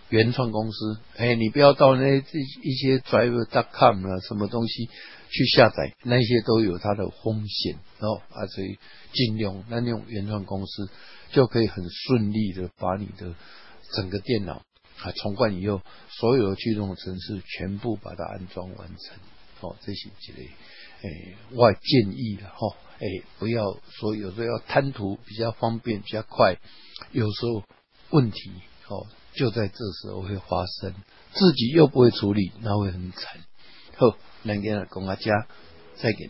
[0.09, 4.85] 原创公司，哎，你不要到那这一些 driver.com 啊什么东西
[5.29, 8.77] 去下载，那些都有它的风险哦，啊，所以
[9.13, 10.89] 尽量那用原创公司
[11.31, 13.35] 就可以很顺利的把你的。
[13.91, 14.61] 整个电脑
[15.01, 15.81] 啊，重灌以后，
[16.11, 19.17] 所有的驱动程式全部把它安装完成。
[19.61, 20.43] 哦，这些之类，
[21.01, 26.59] 诶，我建议了哈，诶，不要说有时候要贪图比较方便、比较快，
[27.11, 27.63] 有时候
[28.11, 28.51] 问题
[28.89, 29.07] 哦
[29.39, 30.93] 就在这时候会发生，
[31.31, 33.39] 自己又不会处理，那会很惨。
[33.95, 35.47] 好，那给公阿家
[35.95, 36.29] 再给。